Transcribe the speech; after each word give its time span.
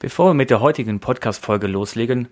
Bevor 0.00 0.30
wir 0.30 0.34
mit 0.34 0.50
der 0.50 0.60
heutigen 0.60 1.00
Podcast-Folge 1.00 1.66
loslegen, 1.66 2.28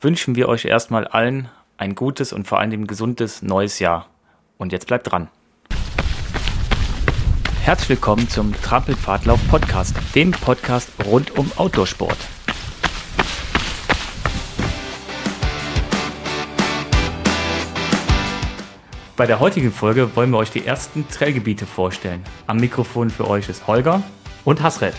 wünschen 0.00 0.36
wir 0.36 0.48
euch 0.48 0.64
erstmal 0.64 1.06
allen 1.06 1.50
ein 1.76 1.94
gutes 1.94 2.32
und 2.32 2.46
vor 2.46 2.60
allem 2.60 2.86
gesundes 2.86 3.42
neues 3.42 3.78
Jahr. 3.78 4.08
Und 4.56 4.72
jetzt 4.72 4.86
bleibt 4.86 5.12
dran. 5.12 5.28
Herzlich 7.60 7.90
willkommen 7.90 8.26
zum 8.30 8.54
Trampelpfadlauf 8.54 9.38
Podcast, 9.48 9.94
dem 10.14 10.30
Podcast 10.30 10.92
rund 11.04 11.36
um 11.36 11.52
Outdoorsport. 11.56 12.16
Bei 19.18 19.26
der 19.26 19.40
heutigen 19.40 19.72
Folge 19.72 20.16
wollen 20.16 20.30
wir 20.30 20.38
euch 20.38 20.50
die 20.50 20.64
ersten 20.64 21.06
Trailgebiete 21.06 21.66
vorstellen. 21.66 22.24
Am 22.46 22.56
Mikrofon 22.56 23.10
für 23.10 23.28
euch 23.28 23.50
ist 23.50 23.66
Holger 23.66 24.02
und 24.46 24.62
Hasred. 24.62 24.94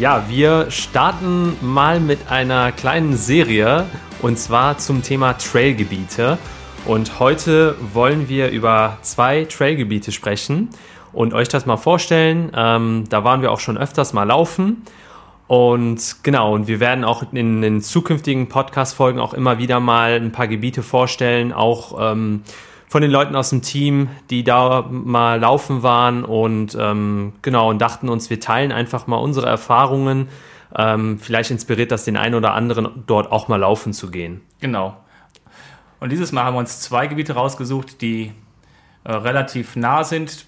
Ja, 0.00 0.24
wir 0.30 0.70
starten 0.70 1.58
mal 1.60 2.00
mit 2.00 2.30
einer 2.30 2.72
kleinen 2.72 3.18
Serie 3.18 3.84
und 4.22 4.38
zwar 4.38 4.78
zum 4.78 5.02
Thema 5.02 5.34
Trailgebiete. 5.34 6.38
Und 6.86 7.20
heute 7.20 7.76
wollen 7.92 8.26
wir 8.26 8.48
über 8.48 8.96
zwei 9.02 9.44
Trailgebiete 9.44 10.10
sprechen 10.10 10.70
und 11.12 11.34
euch 11.34 11.48
das 11.48 11.66
mal 11.66 11.76
vorstellen. 11.76 12.50
Ähm, 12.56 13.04
da 13.10 13.24
waren 13.24 13.42
wir 13.42 13.52
auch 13.52 13.60
schon 13.60 13.76
öfters 13.76 14.14
mal 14.14 14.24
laufen. 14.24 14.84
Und 15.48 16.22
genau, 16.22 16.54
und 16.54 16.66
wir 16.66 16.80
werden 16.80 17.04
auch 17.04 17.22
in 17.34 17.60
den 17.60 17.82
zukünftigen 17.82 18.48
Podcast-Folgen 18.48 19.20
auch 19.20 19.34
immer 19.34 19.58
wieder 19.58 19.80
mal 19.80 20.12
ein 20.12 20.32
paar 20.32 20.48
Gebiete 20.48 20.82
vorstellen, 20.82 21.52
auch 21.52 22.12
ähm, 22.12 22.42
von 22.90 23.02
den 23.02 23.12
Leuten 23.12 23.36
aus 23.36 23.50
dem 23.50 23.62
Team, 23.62 24.08
die 24.30 24.42
da 24.42 24.84
mal 24.90 25.38
laufen 25.38 25.84
waren 25.84 26.24
und 26.24 26.76
ähm, 26.78 27.34
genau 27.40 27.70
und 27.70 27.78
dachten 27.78 28.08
uns, 28.08 28.30
wir 28.30 28.40
teilen 28.40 28.72
einfach 28.72 29.06
mal 29.06 29.18
unsere 29.18 29.46
Erfahrungen. 29.46 30.26
Ähm, 30.74 31.20
vielleicht 31.20 31.52
inspiriert 31.52 31.92
das 31.92 32.04
den 32.04 32.16
einen 32.16 32.34
oder 32.34 32.52
anderen, 32.52 33.04
dort 33.06 33.30
auch 33.30 33.46
mal 33.46 33.58
laufen 33.58 33.92
zu 33.92 34.10
gehen. 34.10 34.40
Genau. 34.58 34.96
Und 36.00 36.10
dieses 36.10 36.32
Mal 36.32 36.42
haben 36.42 36.54
wir 36.54 36.58
uns 36.58 36.80
zwei 36.80 37.06
Gebiete 37.06 37.34
rausgesucht, 37.34 38.02
die 38.02 38.32
äh, 39.04 39.12
relativ 39.12 39.76
nah 39.76 40.02
sind 40.02 40.46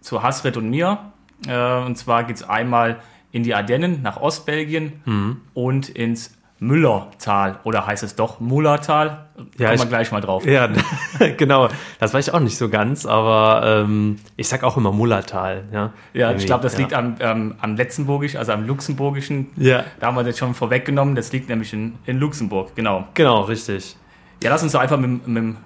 zu 0.00 0.20
Hasred 0.20 0.56
und 0.56 0.68
mir. 0.68 1.12
Äh, 1.46 1.84
und 1.84 1.96
zwar 1.96 2.24
geht 2.24 2.34
es 2.34 2.42
einmal 2.42 2.98
in 3.30 3.44
die 3.44 3.54
Ardennen 3.54 4.02
nach 4.02 4.16
Ostbelgien 4.16 5.00
mhm. 5.04 5.42
und 5.54 5.90
ins 5.90 6.36
Müllertal 6.60 7.58
oder 7.64 7.86
heißt 7.86 8.02
es 8.04 8.14
doch 8.14 8.40
Mullertal? 8.40 9.26
Ja, 9.58 9.68
Kommen 9.68 9.80
wir 9.80 9.86
gleich 9.86 10.12
mal 10.12 10.20
drauf. 10.20 10.46
Ja, 10.46 10.68
genau. 11.36 11.68
Das 11.98 12.14
weiß 12.14 12.28
ich 12.28 12.34
auch 12.34 12.40
nicht 12.40 12.56
so 12.56 12.68
ganz, 12.68 13.06
aber 13.06 13.62
ähm, 13.64 14.16
ich 14.36 14.48
sag 14.48 14.62
auch 14.62 14.76
immer 14.76 14.92
Mullertal. 14.92 15.64
Ja, 15.72 15.92
ja 16.12 16.32
ich 16.32 16.46
glaube, 16.46 16.62
das 16.62 16.74
ja. 16.74 16.78
liegt 16.78 16.94
am, 16.94 17.16
ähm, 17.18 17.54
am 17.60 17.76
Letztenburgisch, 17.76 18.36
also 18.36 18.52
am 18.52 18.66
Luxemburgischen. 18.66 19.50
Ja. 19.56 19.84
Da 19.98 20.06
haben 20.06 20.16
wir 20.16 20.22
das 20.22 20.38
schon 20.38 20.54
vorweggenommen. 20.54 21.16
Das 21.16 21.32
liegt 21.32 21.48
nämlich 21.48 21.72
in, 21.72 21.94
in 22.06 22.18
Luxemburg, 22.18 22.74
genau. 22.76 23.08
Genau, 23.14 23.42
richtig. 23.42 23.96
Ja, 24.42 24.50
lass 24.50 24.62
uns 24.62 24.72
doch 24.72 24.80
einfach 24.80 24.98
mit, 24.98 25.26
mit 25.26 25.36
dem 25.36 25.56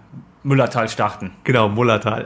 Müllertal 0.42 0.88
starten. 0.88 1.32
Genau, 1.44 1.68
Mullertal. 1.68 2.24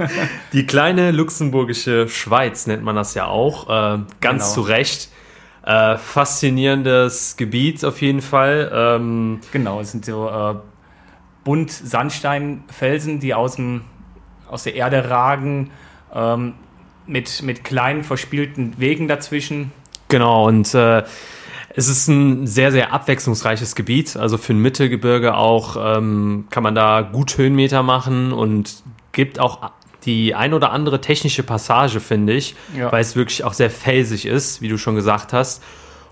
Die 0.52 0.66
kleine 0.66 1.10
luxemburgische 1.10 2.08
Schweiz 2.08 2.66
nennt 2.66 2.82
man 2.82 2.96
das 2.96 3.14
ja 3.14 3.26
auch. 3.26 3.68
Äh, 3.68 3.98
ganz 4.20 4.44
genau. 4.44 4.54
zu 4.54 4.60
Recht 4.62 5.10
äh, 5.68 5.98
faszinierendes 5.98 7.36
Gebiet 7.36 7.84
auf 7.84 8.00
jeden 8.00 8.22
Fall. 8.22 8.72
Ähm, 8.72 9.40
genau, 9.52 9.80
es 9.80 9.92
sind 9.92 10.06
so 10.06 10.26
äh, 10.26 10.54
bunt 11.44 11.70
Sandsteinfelsen, 11.70 13.20
die 13.20 13.34
aus, 13.34 13.56
dem, 13.56 13.82
aus 14.50 14.62
der 14.62 14.76
Erde 14.76 15.10
ragen, 15.10 15.70
ähm, 16.14 16.54
mit, 17.06 17.42
mit 17.42 17.64
kleinen 17.64 18.02
verspielten 18.02 18.74
Wegen 18.78 19.08
dazwischen. 19.08 19.70
Genau, 20.08 20.48
und 20.48 20.72
äh, 20.72 21.04
es 21.74 21.88
ist 21.88 22.08
ein 22.08 22.46
sehr, 22.46 22.72
sehr 22.72 22.94
abwechslungsreiches 22.94 23.74
Gebiet. 23.74 24.16
Also 24.16 24.38
für 24.38 24.54
ein 24.54 24.62
Mittelgebirge 24.62 25.36
auch 25.36 25.76
ähm, 25.78 26.46
kann 26.48 26.62
man 26.62 26.74
da 26.74 27.02
gut 27.02 27.36
Höhenmeter 27.36 27.82
machen 27.82 28.32
und 28.32 28.82
gibt 29.12 29.38
auch 29.38 29.70
die 30.08 30.34
ein 30.34 30.54
oder 30.54 30.72
andere 30.72 31.02
technische 31.02 31.42
Passage, 31.42 32.00
finde 32.00 32.32
ich, 32.32 32.56
ja. 32.74 32.90
weil 32.90 33.02
es 33.02 33.14
wirklich 33.14 33.44
auch 33.44 33.52
sehr 33.52 33.68
felsig 33.70 34.24
ist, 34.24 34.62
wie 34.62 34.68
du 34.68 34.78
schon 34.78 34.94
gesagt 34.94 35.34
hast. 35.34 35.62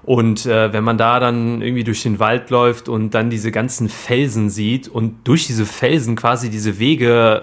Und 0.03 0.45
äh, 0.45 0.73
wenn 0.73 0.85
man 0.85 0.99
da 0.99 1.19
dann 1.19 1.63
irgendwie 1.63 1.83
durch 1.83 2.03
den 2.03 2.19
Wald 2.19 2.51
läuft 2.51 2.89
und 2.91 3.15
dann 3.15 3.31
diese 3.31 3.51
ganzen 3.51 3.89
Felsen 3.89 4.51
sieht 4.51 4.87
und 4.87 5.27
durch 5.27 5.47
diese 5.47 5.65
Felsen 5.65 6.15
quasi 6.15 6.51
diese 6.51 6.79
Wege 6.79 7.43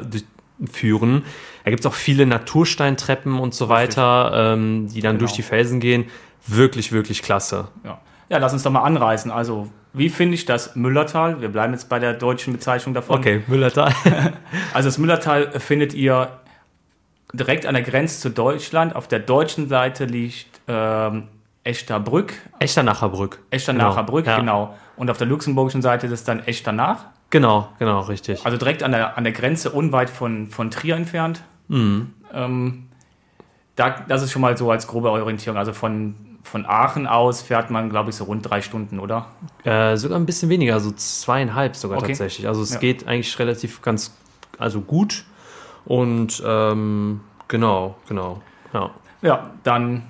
führen, 0.72 1.24
da 1.64 1.72
gibt 1.72 1.82
es 1.82 1.86
auch 1.88 1.96
viele 1.96 2.26
Natursteintreppen 2.28 3.40
und 3.40 3.56
so 3.56 3.68
weiter, 3.68 4.54
ähm, 4.54 4.88
die 4.94 5.02
dann 5.02 5.16
genau. 5.16 5.22
durch 5.22 5.34
die 5.34 5.42
Felsen 5.42 5.80
gehen. 5.80 6.06
Wirklich, 6.46 6.92
wirklich 6.92 7.24
klasse. 7.24 7.70
Ja. 7.84 8.00
ja, 8.30 8.38
lass 8.38 8.54
uns 8.54 8.64
doch 8.64 8.72
mal 8.72 8.84
anreißen. 8.84 9.32
Also, 9.32 9.70
wie 9.92 10.10
finde 10.10 10.36
ich 10.36 10.46
das 10.46 10.76
Müllertal? 10.76 11.42
Wir 11.42 11.50
bleiben 11.50 11.74
jetzt 11.74 11.90
bei 11.90 12.00
der 12.00 12.14
deutschen 12.14 12.54
Bezeichnung 12.54 12.94
davon. 12.94 13.18
Okay, 13.18 13.42
Müllertal. 13.48 13.94
also, 14.74 14.88
das 14.88 14.98
Müllertal 14.98 15.52
findet 15.60 15.94
ihr 15.94 16.30
direkt 17.34 17.66
an 17.66 17.74
der 17.74 17.84
Grenze 17.84 18.20
zu 18.20 18.30
Deutschland. 18.30 18.96
Auf 18.96 19.08
der 19.08 19.20
deutschen 19.20 19.68
Seite 19.68 20.06
liegt 20.06 20.62
ähm, 20.68 21.28
Echterbrück. 21.64 22.34
Echternacher 22.60 23.10
Brück. 23.10 23.40
Echternacher 23.50 24.04
genau. 24.04 24.36
Genau. 24.38 24.78
Und 24.96 25.10
auf 25.10 25.18
der 25.18 25.28
luxemburgischen 25.28 25.82
Seite 25.82 26.08
ist 26.08 26.14
es 26.14 26.24
dann 26.24 26.44
Echternach. 26.46 27.06
Genau, 27.32 27.70
genau, 27.80 28.02
richtig. 28.02 28.46
Also 28.46 28.58
direkt 28.58 28.84
an 28.84 28.92
der, 28.92 29.18
an 29.18 29.24
der 29.24 29.34
Grenze, 29.34 29.72
unweit 29.72 30.10
von, 30.10 30.50
von 30.50 30.70
Trier 30.70 30.96
entfernt. 30.96 31.42
Mhm. 31.68 32.14
Ähm, 32.32 32.90
da, 33.76 33.90
das 34.08 34.22
ist 34.22 34.32
schon 34.32 34.42
mal 34.42 34.56
so 34.56 34.70
als 34.70 34.86
grobe 34.86 35.10
Orientierung. 35.10 35.58
Also 35.58 35.74
von, 35.74 36.14
von 36.44 36.68
Aachen 36.68 37.08
aus 37.08 37.42
fährt 37.42 37.72
man, 37.72 37.90
glaube 37.90 38.12
ich, 38.12 38.16
so 38.18 38.26
rund 38.26 38.48
drei 38.48 38.62
Stunden, 38.62 39.00
oder? 39.00 39.28
Äh, 39.64 39.98
sogar 39.98 40.20
ein 40.20 40.28
bisschen 40.28 40.50
weniger, 40.50 40.80
so 40.80 40.92
zweieinhalb 40.92 41.76
sogar 41.76 41.98
okay. 41.98 42.10
tatsächlich. 42.10 42.48
Also 42.48 42.62
es 42.62 42.76
ja. 42.76 42.80
geht 42.80 43.08
eigentlich 43.08 43.40
relativ 43.40 43.82
ganz, 43.82 44.16
also 44.60 44.82
gut. 44.82 45.24
Und 45.86 46.42
ähm, 46.46 47.22
genau, 47.48 47.96
genau. 48.08 48.42
Ja. 48.74 48.90
ja, 49.22 49.52
dann 49.64 50.04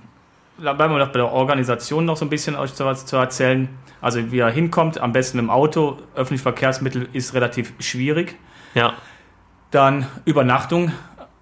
bleiben 0.57 0.93
wir 0.93 0.99
noch 0.99 1.07
bei 1.07 1.19
der 1.19 1.31
Organisation 1.31 2.05
noch 2.05 2.17
so 2.17 2.25
ein 2.25 2.29
bisschen 2.29 2.55
euch 2.55 2.73
zu, 2.73 2.93
zu 2.93 3.17
erzählen. 3.17 3.69
Also 4.01 4.31
wie 4.31 4.39
er 4.39 4.49
hinkommt, 4.49 4.99
am 4.99 5.13
besten 5.13 5.37
dem 5.37 5.49
Auto. 5.49 5.97
Öffentliche 6.15 6.43
Verkehrsmittel 6.43 7.07
ist 7.13 7.33
relativ 7.33 7.73
schwierig. 7.79 8.35
Ja. 8.75 8.93
Dann 9.71 10.05
Übernachtung 10.25 10.91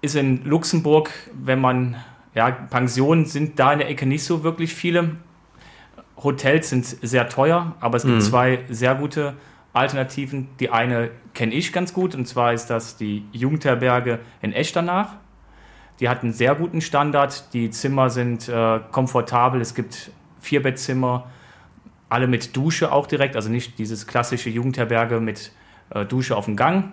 ist 0.01 0.15
in 0.15 0.45
Luxemburg, 0.45 1.11
wenn 1.33 1.59
man, 1.59 1.95
ja, 2.33 2.49
Pensionen 2.51 3.25
sind 3.25 3.59
da 3.59 3.73
in 3.73 3.79
der 3.79 3.89
Ecke 3.89 4.05
nicht 4.05 4.23
so 4.23 4.43
wirklich 4.43 4.73
viele. 4.73 5.17
Hotels 6.17 6.69
sind 6.69 6.85
sehr 6.85 7.29
teuer, 7.29 7.75
aber 7.79 7.97
es 7.97 8.03
gibt 8.03 8.15
mhm. 8.15 8.21
zwei 8.21 8.59
sehr 8.69 8.95
gute 8.95 9.33
Alternativen. 9.73 10.49
Die 10.59 10.69
eine 10.69 11.11
kenne 11.33 11.53
ich 11.53 11.71
ganz 11.73 11.93
gut 11.93 12.15
und 12.15 12.27
zwar 12.27 12.53
ist 12.53 12.67
das 12.67 12.97
die 12.97 13.25
Jugendherberge 13.31 14.19
in 14.41 14.53
Echternach. 14.53 15.15
Die 15.99 16.09
hat 16.09 16.23
einen 16.23 16.33
sehr 16.33 16.55
guten 16.55 16.81
Standard. 16.81 17.53
Die 17.53 17.69
Zimmer 17.69 18.09
sind 18.09 18.49
äh, 18.49 18.79
komfortabel. 18.91 19.61
Es 19.61 19.75
gibt 19.75 20.11
Vierbettzimmer, 20.39 21.29
alle 22.09 22.27
mit 22.27 22.55
Dusche 22.57 22.91
auch 22.91 23.07
direkt, 23.07 23.35
also 23.35 23.49
nicht 23.49 23.77
dieses 23.77 24.07
klassische 24.07 24.49
Jugendherberge 24.49 25.19
mit 25.19 25.51
äh, 25.91 26.05
Dusche 26.05 26.35
auf 26.35 26.45
dem 26.45 26.55
Gang. 26.55 26.91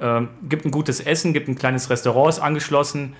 Ähm, 0.00 0.28
gibt 0.42 0.64
ein 0.64 0.72
gutes 0.72 1.00
Essen, 1.00 1.32
gibt 1.32 1.48
ein 1.48 1.54
kleines 1.54 1.88
Restaurant 1.88 2.42
angeschlossen, 2.42 3.14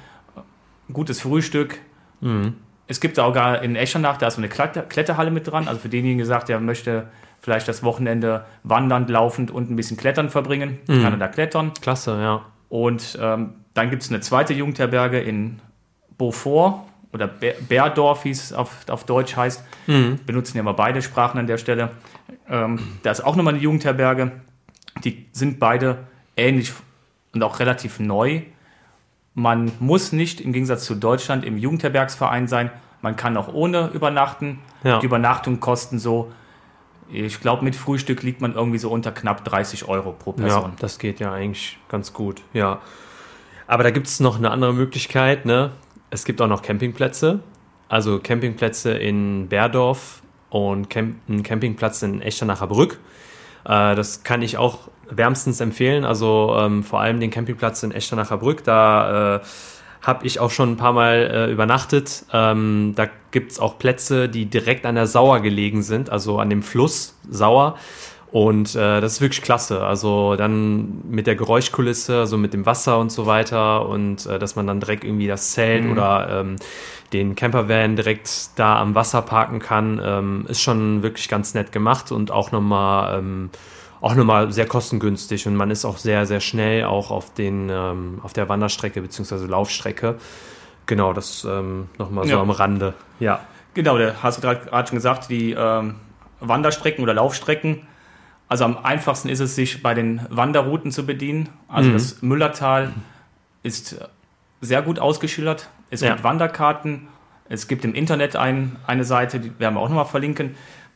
gutes 0.93 1.21
Frühstück. 1.21 1.79
Mhm. 2.21 2.55
Es 2.87 3.01
gibt 3.01 3.19
auch 3.19 3.33
gar 3.33 3.63
in 3.63 3.77
Eschernach, 3.77 4.19
da 4.19 4.27
ist 4.27 4.35
so 4.35 4.43
eine 4.43 4.49
Kletterhalle 4.49 5.31
mit 5.31 5.47
dran. 5.47 5.69
Also 5.69 5.81
für 5.81 5.89
denjenigen 5.89 6.19
gesagt, 6.19 6.49
der 6.49 6.61
möchte 6.61 7.09
vielleicht 7.45 7.69
das 7.69 7.83
Wochenende 7.83 8.47
wandernd, 8.63 9.11
laufend 9.11 9.51
und 9.51 9.71
ein 9.71 9.77
bisschen 9.77 9.99
Klettern 9.99 10.31
verbringen, 10.31 10.79
mhm. 10.87 11.03
kann 11.03 11.13
er 11.13 11.19
da 11.19 11.29
klettern. 11.29 11.73
Klasse, 11.79 12.19
ja. 12.19 12.41
Und 12.71 13.19
ähm, 13.21 13.51
dann 13.75 13.91
gibt 13.91 14.03
es 14.03 14.09
eine 14.09 14.21
zweite 14.21 14.55
Jugendherberge 14.55 15.21
in 15.21 15.61
Beaufort 16.17 16.81
oder 17.13 17.29
Bärdorf, 17.29 18.25
wie 18.25 18.31
es 18.31 18.55
auf, 18.55 18.89
auf 18.89 19.05
Deutsch 19.05 19.37
heißt. 19.37 19.63
Mhm. 19.87 20.21
Benutzen 20.25 20.57
ja 20.57 20.63
mal 20.63 20.73
beide 20.73 21.03
Sprachen 21.03 21.39
an 21.39 21.47
der 21.47 21.59
Stelle. 21.59 21.91
Ähm, 22.49 22.79
da 23.03 23.11
ist 23.11 23.23
auch 23.23 23.37
nochmal 23.37 23.53
eine 23.53 23.63
Jugendherberge. 23.63 24.33
Die 25.05 25.27
sind 25.33 25.59
beide 25.59 25.99
ähnlich 26.39 26.73
und 27.35 27.43
auch 27.43 27.61
relativ 27.61 28.01
neu. 28.01 28.41
Man 29.35 29.71
muss 29.81 30.13
nicht 30.13 30.41
im 30.41 30.55
Gegensatz 30.55 30.87
zu 30.87 30.95
Deutschland 30.95 31.45
im 31.45 31.59
Jugendherbergsverein 31.59 32.49
sein. 32.49 32.71
Man 33.03 33.17
kann 33.17 33.37
auch 33.37 33.53
ohne 33.53 33.89
übernachten. 33.89 34.61
Ja. 34.83 34.99
Die 35.01 35.07
Übernachtung 35.07 35.61
kosten 35.61 35.99
so 35.99 36.33
ich 37.11 37.41
glaube, 37.41 37.65
mit 37.65 37.77
Frühstück 37.77 38.23
liegt 38.23 38.41
man 38.41 38.55
irgendwie 38.55 38.79
so 38.79 38.91
unter 38.91 39.13
knapp 39.13 39.45
30 39.45 39.89
Euro 39.89 40.13
pro 40.13 40.33
Person. 40.33 40.71
Ja, 40.71 40.77
das 40.79 40.99
geht 40.99 41.21
ja 41.21 41.33
eigentlich 41.33 41.79
ganz 41.89 42.13
gut, 42.13 42.43
ja. 42.53 42.81
Aber 43.67 43.83
da 43.83 43.91
gibt 43.91 44.07
es 44.07 44.21
noch 44.21 44.37
eine 44.37 44.51
andere 44.51 44.75
Möglichkeit, 44.75 45.47
ne? 45.47 45.73
Es 46.11 46.25
gibt 46.25 46.41
auch 46.41 46.49
noch 46.49 46.63
Campingplätze. 46.63 47.41
Also 47.89 48.19
Campingplätze 48.19 48.93
in 48.93 49.49
Berdorf 49.49 50.23
und 50.51 50.91
Camp 50.91 51.17
einen 51.29 51.43
Campingplatz 51.43 52.03
in 52.03 52.21
Echternacher 52.23 52.67
Brück. 52.67 52.99
Äh, 53.65 53.95
das 53.95 54.23
kann 54.23 54.43
ich 54.43 54.57
auch 54.57 54.89
wärmstens 55.11 55.61
empfehlen. 55.61 56.05
Also 56.05 56.55
ähm, 56.59 56.83
vor 56.83 57.01
allem 57.01 57.21
den 57.21 57.31
Campingplatz 57.31 57.83
in 57.83 57.93
Echternacher 57.93 58.39
Brück. 58.39 58.65
Da 58.65 59.37
äh, 59.37 59.41
habe 60.05 60.27
ich 60.27 60.39
auch 60.39 60.51
schon 60.51 60.73
ein 60.73 60.77
paar 60.77 60.93
Mal 60.93 61.31
äh, 61.33 61.53
übernachtet. 61.53 62.27
Ähm, 62.33 62.93
da 62.95 63.09
gibt 63.31 63.53
es 63.53 63.59
auch 63.59 63.79
Plätze, 63.79 64.29
die 64.29 64.47
direkt 64.47 64.87
an 64.87 64.95
der 64.95 65.07
Sauer 65.07 65.41
gelegen 65.41 65.83
sind, 65.83 66.11
also 66.11 66.39
an 66.39 66.51
dem 66.51 66.63
Fluss 66.63 67.17
Sauer. 67.29 67.77
Und 68.31 68.75
äh, 68.75 69.01
das 69.01 69.15
ist 69.15 69.21
wirklich 69.21 69.43
klasse. 69.43 69.83
Also 69.85 70.35
dann 70.35 71.09
mit 71.09 71.27
der 71.27 71.37
Geräuschkulisse, 71.37 72.27
so 72.27 72.37
mit 72.37 72.53
dem 72.53 72.67
Wasser 72.67 72.99
und 72.99 73.13
so 73.13 73.27
weiter 73.27 73.89
und 73.89 74.27
äh, 74.27 74.39
dass 74.39 74.57
man 74.57 74.67
dann 74.67 74.81
direkt 74.81 75.05
irgendwie 75.05 75.29
das 75.29 75.53
Zelt 75.53 75.85
mhm. 75.85 75.93
oder 75.93 76.41
ähm, 76.41 76.57
den 77.13 77.37
Campervan 77.37 77.95
direkt 77.95 78.51
da 78.57 78.81
am 78.81 78.97
Wasser 78.97 79.23
parken 79.23 79.61
kann, 79.61 80.03
ähm, 80.05 80.47
ist 80.49 80.61
schon 80.61 81.05
wirklich 81.05 81.29
ganz 81.29 81.55
nett 81.55 81.71
gemacht 81.71 82.11
und 82.11 82.33
auch 82.33 82.51
nochmal 82.51 83.21
ähm, 83.21 83.51
auch 84.05 84.15
nochmal 84.15 84.53
sehr 84.53 84.67
kostengünstig 84.67 85.47
und 85.47 85.57
man 85.57 85.71
ist 85.71 85.85
auch 85.85 85.97
sehr, 85.97 86.27
sehr 86.27 86.41
schnell 86.41 86.85
auch 86.85 87.11
auf, 87.11 87.33
den, 87.33 87.71
ähm, 87.71 88.21
auf 88.23 88.33
der 88.33 88.49
Wanderstrecke 88.49 89.01
bzw. 89.01 89.47
Laufstrecke. 89.47 90.17
Genau, 90.87 91.13
das 91.13 91.45
ähm, 91.45 91.89
nochmal 91.99 92.25
so 92.25 92.33
ja. 92.33 92.41
am 92.41 92.51
Rande. 92.51 92.95
Ja. 93.19 93.41
Genau, 93.73 93.97
da 93.99 94.15
hast 94.23 94.39
du 94.39 94.43
gerade 94.43 94.87
schon 94.87 94.97
gesagt, 94.97 95.31
die 95.31 95.53
ähm, 95.53 95.97
Wanderstrecken 96.41 97.03
oder 97.03 97.15
Laufstrecken 97.15 97.87
also 98.49 98.65
am 98.65 98.79
einfachsten 98.79 99.29
ist 99.29 99.41
es, 99.41 99.55
sich 99.55 99.83
bei 99.83 99.95
den 99.95 100.21
Wanderrouten 100.29 100.93
zu 100.93 101.07
bedienen. 101.07 101.49
Also 101.69 101.89
mhm. 101.89 101.95
das 101.95 102.23
Müllertal 102.23 102.93
ist 103.63 103.97
sehr 104.61 104.83
gut 104.83 104.99
ausgeschildert. 104.99 105.71
Es 105.91 106.03
ja. 106.03 106.11
gibt 106.11 106.25
Wanderkarten. 106.25 107.09
Es 107.49 107.69
gibt 107.69 107.85
im 107.85 107.95
Internet 107.95 108.37
ein, 108.37 108.77
eine 108.87 109.05
Seite, 109.05 109.41
die 109.41 109.59
werden 109.59 109.75
wir 109.75 109.81
auch 109.81 109.89
nochmal 109.89 110.05
verlinken, 110.07 110.55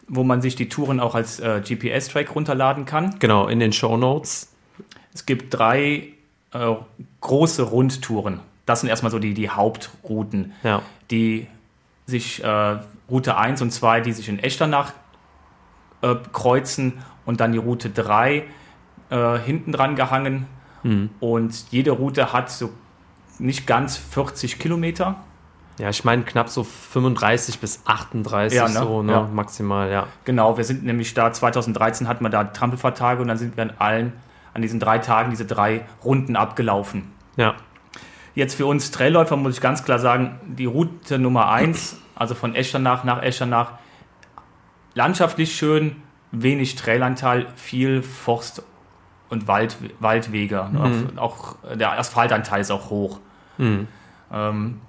wo 0.08 0.24
man 0.24 0.40
sich 0.42 0.56
die 0.56 0.68
Touren 0.68 1.00
auch 1.00 1.14
als 1.14 1.40
äh, 1.40 1.60
GPS-Track 1.60 2.34
runterladen 2.34 2.84
kann. 2.84 3.16
Genau, 3.18 3.46
in 3.46 3.60
den 3.60 3.72
Show 3.72 3.96
Notes. 3.96 4.52
Es 5.14 5.26
gibt 5.26 5.54
drei 5.54 6.08
äh, 6.52 6.74
große 7.20 7.62
Rundtouren. 7.62 8.40
Das 8.66 8.80
sind 8.80 8.88
erstmal 8.88 9.12
so 9.12 9.18
die, 9.18 9.34
die 9.34 9.50
Hauptrouten, 9.50 10.52
ja. 10.62 10.82
die 11.10 11.46
sich 12.06 12.42
äh, 12.42 12.78
Route 13.10 13.36
1 13.36 13.62
und 13.62 13.70
2, 13.70 14.00
die 14.00 14.12
sich 14.12 14.28
in 14.28 14.38
Echternach 14.38 14.92
äh, 16.02 16.14
kreuzen 16.32 16.94
und 17.26 17.40
dann 17.40 17.52
die 17.52 17.58
Route 17.58 17.90
3 17.90 18.44
äh, 19.10 19.38
hinten 19.38 19.72
dran 19.72 19.96
gehangen. 19.96 20.46
Mhm. 20.82 21.10
Und 21.20 21.64
jede 21.70 21.90
Route 21.92 22.32
hat 22.32 22.50
so 22.50 22.70
nicht 23.38 23.66
ganz 23.66 23.96
40 23.96 24.58
Kilometer. 24.58 25.16
Ja, 25.78 25.90
ich 25.90 26.04
meine 26.04 26.24
knapp 26.24 26.48
so 26.48 26.64
35 26.64 27.60
bis 27.60 27.82
38 27.84 28.56
ja, 28.56 28.68
ne? 28.68 28.74
so 28.74 29.02
ne? 29.02 29.12
Ja. 29.12 29.22
maximal, 29.32 29.90
ja. 29.90 30.08
Genau, 30.24 30.56
wir 30.56 30.64
sind 30.64 30.84
nämlich 30.84 31.14
da, 31.14 31.32
2013 31.32 32.08
hatten 32.08 32.24
wir 32.24 32.30
da 32.30 32.44
Trampelfahrtage 32.44 33.22
und 33.22 33.28
dann 33.28 33.38
sind 33.38 33.56
wir 33.56 33.62
an 33.62 33.72
allen, 33.78 34.12
an 34.54 34.62
diesen 34.62 34.80
drei 34.80 34.98
Tagen 34.98 35.30
diese 35.30 35.46
drei 35.46 35.86
Runden 36.04 36.34
abgelaufen. 36.34 37.12
Ja. 37.36 37.54
Jetzt 38.34 38.56
für 38.56 38.66
uns 38.66 38.90
Trailläufer 38.90 39.36
muss 39.36 39.54
ich 39.54 39.60
ganz 39.60 39.84
klar 39.84 40.00
sagen, 40.00 40.40
die 40.46 40.66
Route 40.66 41.18
Nummer 41.18 41.48
1, 41.50 41.96
also 42.16 42.34
von 42.34 42.54
Eschernach 42.54 43.04
nach 43.04 43.22
Eschernach, 43.22 43.72
landschaftlich 44.94 45.56
schön, 45.56 45.96
wenig 46.32 46.74
Trailanteil, 46.74 47.46
viel 47.54 48.02
Forst- 48.02 48.64
und 49.28 49.46
Wald, 49.46 49.76
Waldwege. 50.00 50.68
Mhm. 50.72 51.18
Auch, 51.18 51.54
auch, 51.62 51.76
der 51.76 51.98
Asphaltanteil 51.98 52.62
ist 52.62 52.70
auch 52.70 52.90
hoch. 52.90 53.20
Mhm. 53.58 53.88
Ähm, 54.32 54.80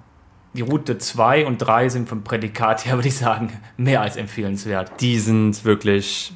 die 0.52 0.62
Route 0.62 0.98
2 0.98 1.46
und 1.46 1.58
3 1.58 1.88
sind 1.88 2.08
vom 2.08 2.24
Prädikat 2.24 2.86
her, 2.86 2.94
würde 2.96 3.08
ich 3.08 3.16
sagen, 3.16 3.52
mehr 3.76 4.02
als 4.02 4.16
empfehlenswert. 4.16 4.92
Die 5.00 5.18
sind 5.18 5.64
wirklich 5.64 6.32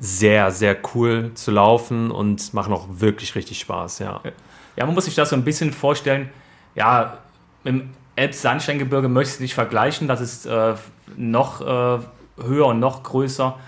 sehr, 0.00 0.50
sehr 0.50 0.76
cool 0.94 1.32
zu 1.34 1.50
laufen 1.50 2.10
und 2.10 2.54
machen 2.54 2.72
auch 2.72 2.86
wirklich 2.88 3.34
richtig 3.34 3.58
Spaß, 3.58 3.98
ja. 3.98 4.20
Ja, 4.76 4.86
man 4.86 4.94
muss 4.94 5.06
sich 5.06 5.16
das 5.16 5.30
so 5.30 5.36
ein 5.36 5.42
bisschen 5.42 5.72
vorstellen. 5.72 6.30
Ja, 6.76 7.18
im 7.64 7.90
Elbsandsteingebirge 8.14 9.08
möchte 9.08 9.34
ich 9.34 9.40
nicht 9.40 9.54
vergleichen, 9.54 10.06
das 10.06 10.20
ist 10.20 10.46
äh, 10.46 10.74
noch 11.16 11.60
äh, 11.60 11.98
höher 12.40 12.66
und 12.66 12.78
noch 12.78 13.02
größer. 13.02 13.58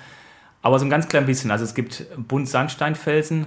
Aber 0.62 0.78
so 0.78 0.86
ein 0.86 0.90
ganz 0.90 1.08
klein 1.08 1.26
bisschen. 1.26 1.50
Also 1.50 1.64
es 1.64 1.74
gibt 1.74 2.06
Bunt-Sandsteinfelsen, 2.16 3.46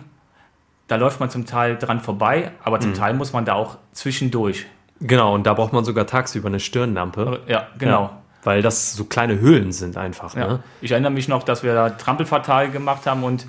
da 0.88 0.96
läuft 0.98 1.20
man 1.20 1.30
zum 1.30 1.46
Teil 1.46 1.78
dran 1.78 2.02
vorbei, 2.02 2.52
aber 2.64 2.80
zum 2.80 2.92
mhm. 2.92 2.96
Teil 2.96 3.14
muss 3.14 3.32
man 3.32 3.46
da 3.46 3.54
auch 3.54 3.78
zwischendurch. 3.94 4.66
Genau, 5.04 5.36
und 5.36 5.46
da 5.46 5.54
braucht 5.54 5.74
man 5.74 5.84
sogar 5.84 6.08
tagsüber 6.08 6.48
eine 6.48 6.60
Stirnlampe. 6.60 7.42
Ja, 7.48 7.68
genau. 7.78 8.04
Ja, 8.04 8.18
weil 8.44 8.62
das 8.62 8.94
so 8.94 9.04
kleine 9.06 9.40
Höhlen 9.40 9.72
sind 9.72 9.98
einfach. 9.98 10.36
Ja. 10.36 10.48
Ne? 10.48 10.64
Ich 10.82 10.92
erinnere 10.92 11.12
mich 11.12 11.28
noch, 11.28 11.44
dass 11.44 11.64
wir 11.64 11.74
da 11.74 11.90
Trampelfahrtage 11.90 12.72
gemacht 12.72 13.06
haben 13.06 13.24
und 13.24 13.46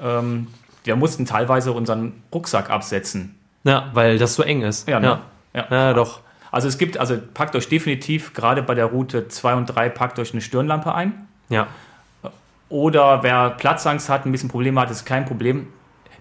ähm, 0.00 0.48
wir 0.84 0.96
mussten 0.96 1.26
teilweise 1.26 1.72
unseren 1.72 2.22
Rucksack 2.32 2.70
absetzen. 2.70 3.38
Ja, 3.64 3.90
weil 3.92 4.18
das 4.18 4.34
so 4.34 4.42
eng 4.42 4.62
ist. 4.62 4.88
Ja, 4.88 5.00
ne? 5.00 5.18
ja. 5.52 5.66
ja. 5.70 5.92
doch. 5.92 6.20
Also 6.50 6.68
es 6.68 6.78
gibt, 6.78 6.96
also 6.96 7.18
packt 7.34 7.56
euch 7.56 7.68
definitiv 7.68 8.32
gerade 8.32 8.62
bei 8.62 8.74
der 8.74 8.86
Route 8.86 9.28
2 9.28 9.54
und 9.54 9.66
3, 9.66 9.90
packt 9.90 10.18
euch 10.18 10.32
eine 10.32 10.40
Stirnlampe 10.40 10.94
ein. 10.94 11.28
Ja. 11.48 11.66
Oder 12.68 13.22
wer 13.22 13.50
Platzangst 13.50 14.08
hat, 14.08 14.24
ein 14.24 14.32
bisschen 14.32 14.48
Probleme 14.48 14.80
hat, 14.80 14.90
ist 14.90 15.04
kein 15.04 15.24
Problem. 15.24 15.68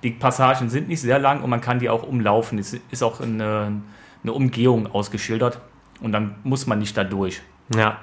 Die 0.04 0.12
Passagen 0.12 0.70
sind 0.70 0.88
nicht 0.88 1.02
sehr 1.02 1.20
lang 1.20 1.42
und 1.42 1.50
man 1.50 1.62
kann 1.62 1.80
die 1.80 1.90
auch 1.90 2.04
umlaufen. 2.04 2.60
Es 2.60 2.74
ist 2.92 3.02
auch 3.02 3.22
eine, 3.22 3.82
eine 4.26 4.34
Umgehung 4.34 4.88
ausgeschildert 4.88 5.60
und 6.02 6.12
dann 6.12 6.36
muss 6.44 6.68
man 6.68 6.80
nicht 6.80 6.98
da 6.98 7.04
durch. 7.04 7.42
Ja, 7.76 8.00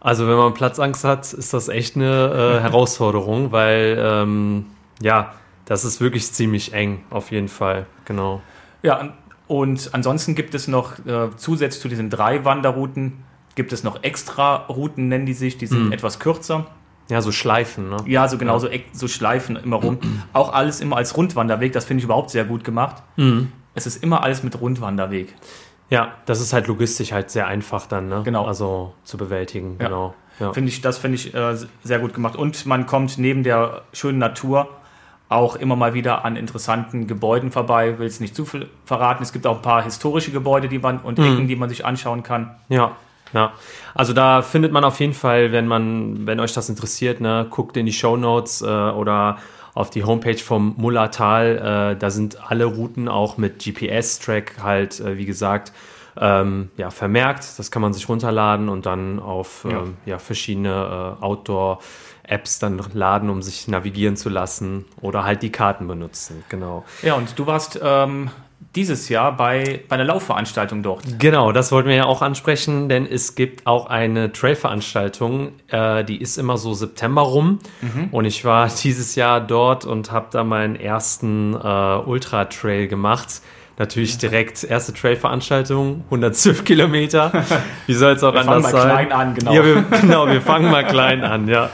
also 0.00 0.26
wenn 0.26 0.36
man 0.36 0.54
Platzangst 0.54 1.04
hat, 1.04 1.32
ist 1.32 1.54
das 1.54 1.68
echt 1.68 1.96
eine 1.96 2.58
äh, 2.58 2.60
Herausforderung, 2.62 3.52
weil 3.52 3.96
ähm, 3.98 4.66
ja, 5.00 5.32
das 5.64 5.84
ist 5.84 6.00
wirklich 6.00 6.30
ziemlich 6.32 6.72
eng, 6.72 7.04
auf 7.10 7.30
jeden 7.30 7.48
Fall, 7.48 7.86
genau. 8.04 8.40
Ja, 8.82 9.14
und 9.46 9.90
ansonsten 9.92 10.34
gibt 10.34 10.54
es 10.54 10.68
noch 10.68 11.04
äh, 11.06 11.28
zusätzlich 11.36 11.82
zu 11.82 11.88
diesen 11.88 12.10
drei 12.10 12.44
Wanderrouten, 12.44 13.24
gibt 13.54 13.72
es 13.72 13.84
noch 13.84 14.02
extra 14.02 14.56
Routen, 14.66 15.08
nennen 15.08 15.26
die 15.26 15.34
sich, 15.34 15.58
die 15.58 15.66
sind 15.66 15.86
mhm. 15.86 15.92
etwas 15.92 16.18
kürzer. 16.18 16.66
Ja, 17.08 17.20
so 17.20 17.32
Schleifen, 17.32 17.90
ne? 17.90 17.96
Ja, 18.06 18.28
so 18.28 18.38
genau, 18.38 18.54
ja. 18.54 18.60
So, 18.60 18.68
so 18.92 19.08
Schleifen 19.08 19.56
immer 19.56 19.76
rum. 19.76 19.98
Auch 20.32 20.52
alles 20.52 20.80
immer 20.80 20.96
als 20.96 21.16
Rundwanderweg, 21.16 21.72
das 21.72 21.84
finde 21.84 21.98
ich 21.98 22.04
überhaupt 22.04 22.30
sehr 22.30 22.44
gut 22.44 22.62
gemacht. 22.62 23.02
Mhm. 23.16 23.50
Es 23.86 23.86
ist 23.86 24.02
immer 24.02 24.22
alles 24.22 24.42
mit 24.42 24.60
Rundwanderweg. 24.60 25.34
Ja, 25.88 26.14
das 26.26 26.40
ist 26.40 26.52
halt 26.52 26.68
logistisch 26.68 27.12
halt 27.12 27.30
sehr 27.30 27.46
einfach 27.46 27.86
dann, 27.86 28.08
ne? 28.08 28.22
Genau. 28.24 28.44
Also 28.44 28.94
zu 29.04 29.16
bewältigen, 29.16 29.76
ja. 29.80 29.86
genau. 29.86 30.14
Ja. 30.38 30.52
Finde 30.52 30.70
ich, 30.70 30.80
das 30.80 30.98
finde 30.98 31.16
ich 31.16 31.34
äh, 31.34 31.56
sehr 31.82 31.98
gut 31.98 32.14
gemacht. 32.14 32.36
Und 32.36 32.64
man 32.66 32.86
kommt 32.86 33.18
neben 33.18 33.42
der 33.42 33.82
schönen 33.92 34.18
Natur 34.18 34.68
auch 35.28 35.56
immer 35.56 35.76
mal 35.76 35.94
wieder 35.94 36.24
an 36.24 36.36
interessanten 36.36 37.06
Gebäuden 37.06 37.52
vorbei. 37.52 37.98
Will 37.98 38.06
es 38.06 38.20
nicht 38.20 38.34
zu 38.34 38.44
viel 38.44 38.68
verraten. 38.84 39.22
Es 39.22 39.32
gibt 39.32 39.46
auch 39.46 39.56
ein 39.56 39.62
paar 39.62 39.82
historische 39.82 40.30
Gebäude, 40.30 40.68
die 40.68 40.78
man 40.78 40.98
und 40.98 41.18
mhm. 41.18 41.24
Ecken, 41.24 41.48
die 41.48 41.56
man 41.56 41.68
sich 41.68 41.84
anschauen 41.84 42.22
kann. 42.22 42.56
Ja. 42.68 42.96
Ja, 43.32 43.52
also 43.94 44.12
da 44.12 44.42
findet 44.42 44.72
man 44.72 44.82
auf 44.82 44.98
jeden 44.98 45.12
Fall, 45.12 45.52
wenn 45.52 45.68
man, 45.68 46.26
wenn 46.26 46.40
euch 46.40 46.52
das 46.52 46.68
interessiert, 46.68 47.20
ne, 47.20 47.46
guckt 47.48 47.76
in 47.76 47.86
die 47.86 47.92
Show 47.92 48.16
Notes 48.16 48.60
äh, 48.60 48.66
oder 48.66 49.38
auf 49.74 49.90
die 49.90 50.04
Homepage 50.04 50.38
vom 50.38 50.74
Mullertal. 50.76 51.92
Äh, 51.94 51.98
da 51.98 52.10
sind 52.10 52.50
alle 52.50 52.64
Routen 52.64 53.08
auch 53.08 53.36
mit 53.36 53.62
GPS-Track 53.62 54.56
halt, 54.62 55.00
äh, 55.00 55.16
wie 55.16 55.26
gesagt, 55.26 55.72
ähm, 56.18 56.70
ja, 56.76 56.90
vermerkt. 56.90 57.58
Das 57.58 57.70
kann 57.70 57.82
man 57.82 57.92
sich 57.92 58.08
runterladen 58.08 58.68
und 58.68 58.86
dann 58.86 59.20
auf 59.20 59.64
ja. 59.68 59.82
Ähm, 59.82 59.96
ja 60.06 60.18
verschiedene 60.18 61.16
äh, 61.20 61.24
Outdoor-Apps 61.24 62.58
dann 62.58 62.80
laden, 62.92 63.30
um 63.30 63.42
sich 63.42 63.68
navigieren 63.68 64.16
zu 64.16 64.28
lassen 64.28 64.84
oder 65.00 65.24
halt 65.24 65.42
die 65.42 65.52
Karten 65.52 65.86
benutzen. 65.86 66.44
Genau. 66.48 66.84
Ja, 67.02 67.14
und 67.14 67.38
du 67.38 67.46
warst 67.46 67.78
ähm, 67.82 68.30
dieses 68.76 69.08
Jahr 69.08 69.36
bei, 69.36 69.80
bei 69.88 69.94
einer 69.94 70.04
Laufveranstaltung 70.04 70.82
dort. 70.82 71.02
Genau, 71.18 71.50
das 71.50 71.72
wollten 71.72 71.88
wir 71.88 71.96
ja 71.96 72.04
auch 72.04 72.22
ansprechen, 72.22 72.88
denn 72.88 73.04
es 73.04 73.34
gibt 73.34 73.66
auch 73.66 73.86
eine 73.86 74.32
Trailveranstaltung, 74.32 75.52
äh, 75.68 76.04
die 76.04 76.20
ist 76.20 76.38
immer 76.38 76.56
so 76.56 76.72
September 76.74 77.22
rum. 77.22 77.58
Mhm. 77.80 78.08
Und 78.12 78.24
ich 78.26 78.44
war 78.44 78.68
dieses 78.82 79.16
Jahr 79.16 79.40
dort 79.40 79.84
und 79.84 80.12
habe 80.12 80.28
da 80.30 80.44
meinen 80.44 80.76
ersten 80.76 81.54
äh, 81.54 81.56
Ultra-Trail 81.56 82.86
gemacht. 82.86 83.40
Natürlich 83.76 84.18
direkt 84.18 84.62
erste 84.62 84.92
Trailveranstaltung, 84.92 86.04
112 86.04 86.64
Kilometer. 86.64 87.32
Wie 87.86 87.94
soll 87.94 88.12
es 88.12 88.22
auch 88.22 88.34
wir 88.34 88.40
anders 88.40 88.70
sein? 88.70 88.72
Wir 88.72 88.80
fangen 88.80 88.88
mal 88.88 89.06
klein 89.06 89.12
an, 89.12 89.34
genau. 89.34 89.52
Ja, 89.52 89.64
wir, 89.64 89.84
genau, 90.00 90.26
wir 90.28 90.42
fangen 90.42 90.70
mal 90.70 90.84
klein 90.84 91.24
an, 91.24 91.48
ja. 91.48 91.70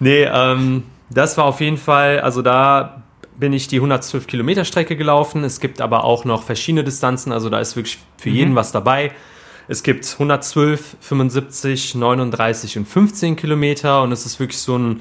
Nee, 0.00 0.24
ähm, 0.24 0.84
das 1.10 1.36
war 1.36 1.44
auf 1.44 1.60
jeden 1.60 1.76
Fall, 1.76 2.20
also 2.20 2.42
da 2.42 3.01
bin 3.42 3.52
ich 3.52 3.66
die 3.66 3.78
112 3.78 4.28
Kilometer 4.28 4.64
Strecke 4.64 4.94
gelaufen. 4.94 5.42
Es 5.42 5.58
gibt 5.58 5.80
aber 5.80 6.04
auch 6.04 6.24
noch 6.24 6.44
verschiedene 6.44 6.84
Distanzen, 6.84 7.32
also 7.32 7.50
da 7.50 7.58
ist 7.58 7.74
wirklich 7.74 7.98
für 8.16 8.30
mhm. 8.30 8.36
jeden 8.36 8.54
was 8.54 8.70
dabei. 8.70 9.10
Es 9.66 9.82
gibt 9.82 10.08
112, 10.12 10.98
75, 11.00 11.96
39 11.96 12.78
und 12.78 12.86
15 12.86 13.34
Kilometer 13.34 14.04
und 14.04 14.12
es 14.12 14.26
ist 14.26 14.38
wirklich 14.38 14.60
so 14.60 14.78
ein 14.78 15.00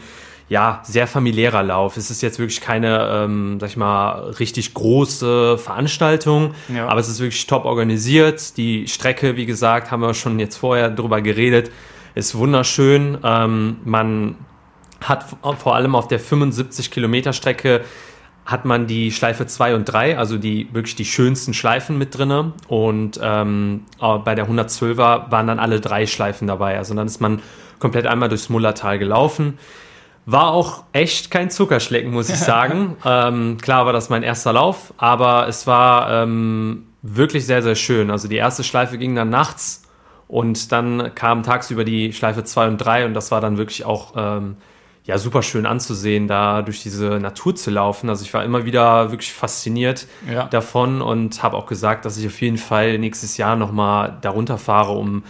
ja, 0.49 0.81
sehr 0.83 1.05
familiärer 1.05 1.61
Lauf. 1.61 1.97
Es 1.97 2.09
ist 2.09 2.23
jetzt 2.23 2.39
wirklich 2.39 2.61
keine, 2.61 3.07
ähm, 3.11 3.59
sag 3.59 3.69
ich 3.69 3.77
mal, 3.77 4.31
richtig 4.39 4.73
große 4.73 5.59
Veranstaltung, 5.59 6.55
ja. 6.73 6.87
aber 6.87 6.99
es 6.99 7.09
ist 7.09 7.19
wirklich 7.19 7.45
top 7.45 7.65
organisiert. 7.65 8.57
Die 8.57 8.87
Strecke, 8.87 9.37
wie 9.37 9.45
gesagt, 9.45 9.91
haben 9.91 10.01
wir 10.01 10.15
schon 10.15 10.39
jetzt 10.39 10.57
vorher 10.57 10.89
drüber 10.89 11.21
geredet, 11.21 11.69
ist 12.15 12.33
wunderschön. 12.33 13.19
Ähm, 13.23 13.77
man 13.83 14.35
hat 14.99 15.25
vor 15.59 15.75
allem 15.75 15.93
auf 15.93 16.07
der 16.07 16.19
75 16.19 16.89
Kilometer 16.89 17.33
Strecke 17.33 17.81
hat 18.45 18.65
man 18.65 18.87
die 18.87 19.11
Schleife 19.11 19.45
2 19.45 19.75
und 19.75 19.85
3, 19.85 20.17
also 20.17 20.37
die 20.37 20.67
wirklich 20.73 20.95
die 20.95 21.05
schönsten 21.05 21.53
Schleifen 21.53 21.97
mit 21.97 22.17
drin. 22.17 22.53
Und 22.67 23.19
ähm, 23.21 23.85
bei 23.99 24.35
der 24.35 24.49
112er 24.49 25.31
waren 25.31 25.47
dann 25.47 25.59
alle 25.59 25.79
drei 25.79 26.07
Schleifen 26.07 26.47
dabei. 26.47 26.77
Also 26.77 26.93
dann 26.95 27.07
ist 27.07 27.21
man 27.21 27.41
komplett 27.79 28.07
einmal 28.07 28.29
durchs 28.29 28.49
Mullertal 28.49 28.99
gelaufen. 28.99 29.57
War 30.25 30.51
auch 30.51 30.83
echt 30.93 31.31
kein 31.31 31.49
Zuckerschlecken, 31.49 32.11
muss 32.11 32.29
ich 32.29 32.37
sagen. 32.39 32.97
ähm, 33.05 33.57
klar 33.59 33.85
war 33.85 33.93
das 33.93 34.09
mein 34.09 34.23
erster 34.23 34.53
Lauf, 34.53 34.93
aber 34.97 35.47
es 35.47 35.67
war 35.67 36.23
ähm, 36.23 36.87
wirklich 37.01 37.45
sehr, 37.45 37.61
sehr 37.61 37.75
schön. 37.75 38.11
Also 38.11 38.27
die 38.27 38.37
erste 38.37 38.63
Schleife 38.63 38.97
ging 38.97 39.15
dann 39.15 39.29
nachts 39.29 39.83
und 40.27 40.71
dann 40.71 41.13
kam 41.15 41.43
tagsüber 41.43 41.83
die 41.83 42.13
Schleife 42.13 42.43
2 42.43 42.67
und 42.69 42.77
3 42.77 43.05
und 43.05 43.13
das 43.13 43.31
war 43.31 43.41
dann 43.41 43.57
wirklich 43.57 43.85
auch 43.85 44.13
ähm, 44.15 44.57
ja, 45.05 45.17
super 45.17 45.41
schön 45.41 45.65
anzusehen, 45.65 46.27
da 46.27 46.61
durch 46.61 46.83
diese 46.83 47.19
Natur 47.19 47.55
zu 47.55 47.71
laufen. 47.71 48.09
Also 48.09 48.23
ich 48.23 48.33
war 48.33 48.43
immer 48.43 48.65
wieder 48.65 49.11
wirklich 49.11 49.33
fasziniert 49.33 50.07
ja. 50.31 50.45
davon 50.45 51.01
und 51.01 51.41
habe 51.41 51.57
auch 51.57 51.65
gesagt, 51.65 52.05
dass 52.05 52.17
ich 52.17 52.27
auf 52.27 52.39
jeden 52.41 52.57
Fall 52.57 52.99
nächstes 52.99 53.37
Jahr 53.37 53.55
nochmal 53.55 54.17
darunter 54.21 54.57
fahre, 54.57 54.91
um 54.91 55.23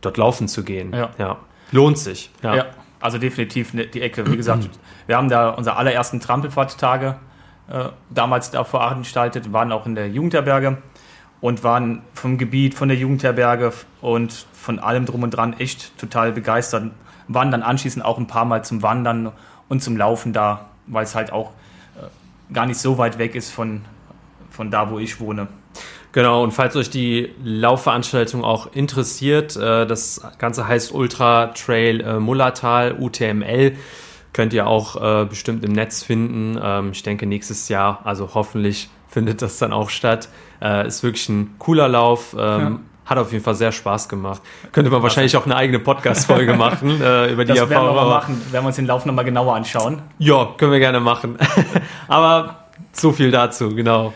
dort 0.00 0.16
laufen 0.16 0.46
zu 0.46 0.62
gehen. 0.62 0.92
Ja. 0.92 1.10
ja. 1.18 1.38
Lohnt 1.72 1.98
sich. 1.98 2.30
Ja. 2.42 2.54
ja. 2.54 2.66
also 3.00 3.18
definitiv 3.18 3.74
ne, 3.74 3.86
die 3.86 4.00
Ecke. 4.00 4.30
Wie 4.30 4.36
gesagt, 4.36 4.70
wir 5.06 5.16
haben 5.16 5.28
da 5.28 5.50
unsere 5.50 5.76
allerersten 5.76 6.20
Trampelfahrttage 6.20 7.16
äh, 7.68 7.86
damals 8.10 8.52
da 8.52 8.62
veranstaltet, 8.62 9.52
waren 9.52 9.72
auch 9.72 9.86
in 9.86 9.96
der 9.96 10.08
Jugendherberge 10.08 10.78
und 11.40 11.64
waren 11.64 12.02
vom 12.14 12.38
Gebiet, 12.38 12.74
von 12.74 12.88
der 12.88 12.96
Jugendherberge 12.96 13.72
und 14.00 14.46
von 14.52 14.78
allem 14.78 15.04
drum 15.04 15.24
und 15.24 15.30
dran 15.30 15.52
echt 15.58 15.98
total 15.98 16.30
begeistert 16.30 16.92
waren 17.28 17.50
dann 17.50 17.62
anschließend 17.62 18.04
auch 18.04 18.18
ein 18.18 18.26
paar 18.26 18.44
Mal 18.44 18.64
zum 18.64 18.82
Wandern 18.82 19.32
und 19.68 19.82
zum 19.82 19.96
Laufen 19.96 20.32
da, 20.32 20.66
weil 20.86 21.04
es 21.04 21.14
halt 21.14 21.32
auch 21.32 21.50
äh, 21.96 22.52
gar 22.52 22.66
nicht 22.66 22.78
so 22.78 22.98
weit 22.98 23.18
weg 23.18 23.34
ist 23.34 23.50
von, 23.50 23.82
von 24.50 24.70
da, 24.70 24.90
wo 24.90 24.98
ich 24.98 25.20
wohne. 25.20 25.48
Genau, 26.12 26.42
und 26.42 26.52
falls 26.52 26.76
euch 26.76 26.88
die 26.88 27.30
Laufveranstaltung 27.44 28.42
auch 28.42 28.72
interessiert, 28.72 29.56
äh, 29.56 29.86
das 29.86 30.22
Ganze 30.38 30.66
heißt 30.66 30.92
Ultra 30.92 31.48
Trail 31.48 32.00
äh, 32.00 32.18
Mullertal, 32.18 32.96
UTML, 32.98 33.76
könnt 34.32 34.52
ihr 34.52 34.66
auch 34.66 34.96
äh, 34.96 35.26
bestimmt 35.26 35.64
im 35.64 35.72
Netz 35.72 36.02
finden. 36.02 36.58
Ähm, 36.62 36.92
ich 36.92 37.02
denke, 37.02 37.26
nächstes 37.26 37.68
Jahr, 37.68 38.00
also 38.04 38.30
hoffentlich 38.34 38.88
findet 39.08 39.42
das 39.42 39.58
dann 39.58 39.72
auch 39.72 39.90
statt. 39.90 40.28
Äh, 40.62 40.86
ist 40.86 41.02
wirklich 41.02 41.28
ein 41.28 41.56
cooler 41.58 41.88
Lauf. 41.88 42.34
Ähm, 42.38 42.60
ja 42.60 42.80
hat 43.06 43.18
auf 43.18 43.32
jeden 43.32 43.42
Fall 43.42 43.54
sehr 43.54 43.72
Spaß 43.72 44.08
gemacht. 44.08 44.42
Könnte 44.72 44.90
man 44.90 45.02
wahrscheinlich 45.02 45.36
auch 45.36 45.46
eine 45.46 45.56
eigene 45.56 45.78
Podcast-Folge 45.78 46.54
machen 46.56 47.00
äh, 47.00 47.32
über 47.32 47.44
die 47.44 47.50
das 47.50 47.60
Erfahrung. 47.60 47.86
Werden 47.86 47.96
wir 47.96 48.02
mal 48.02 48.08
machen, 48.08 48.52
werden 48.52 48.64
wir 48.64 48.66
uns 48.66 48.76
den 48.76 48.86
Lauf 48.86 49.06
nochmal 49.06 49.24
genauer 49.24 49.54
anschauen. 49.54 50.02
Ja, 50.18 50.54
können 50.58 50.72
wir 50.72 50.80
gerne 50.80 51.00
machen. 51.00 51.38
Aber 52.08 52.66
so 52.92 53.12
viel 53.12 53.30
dazu, 53.30 53.74
genau. 53.74 54.12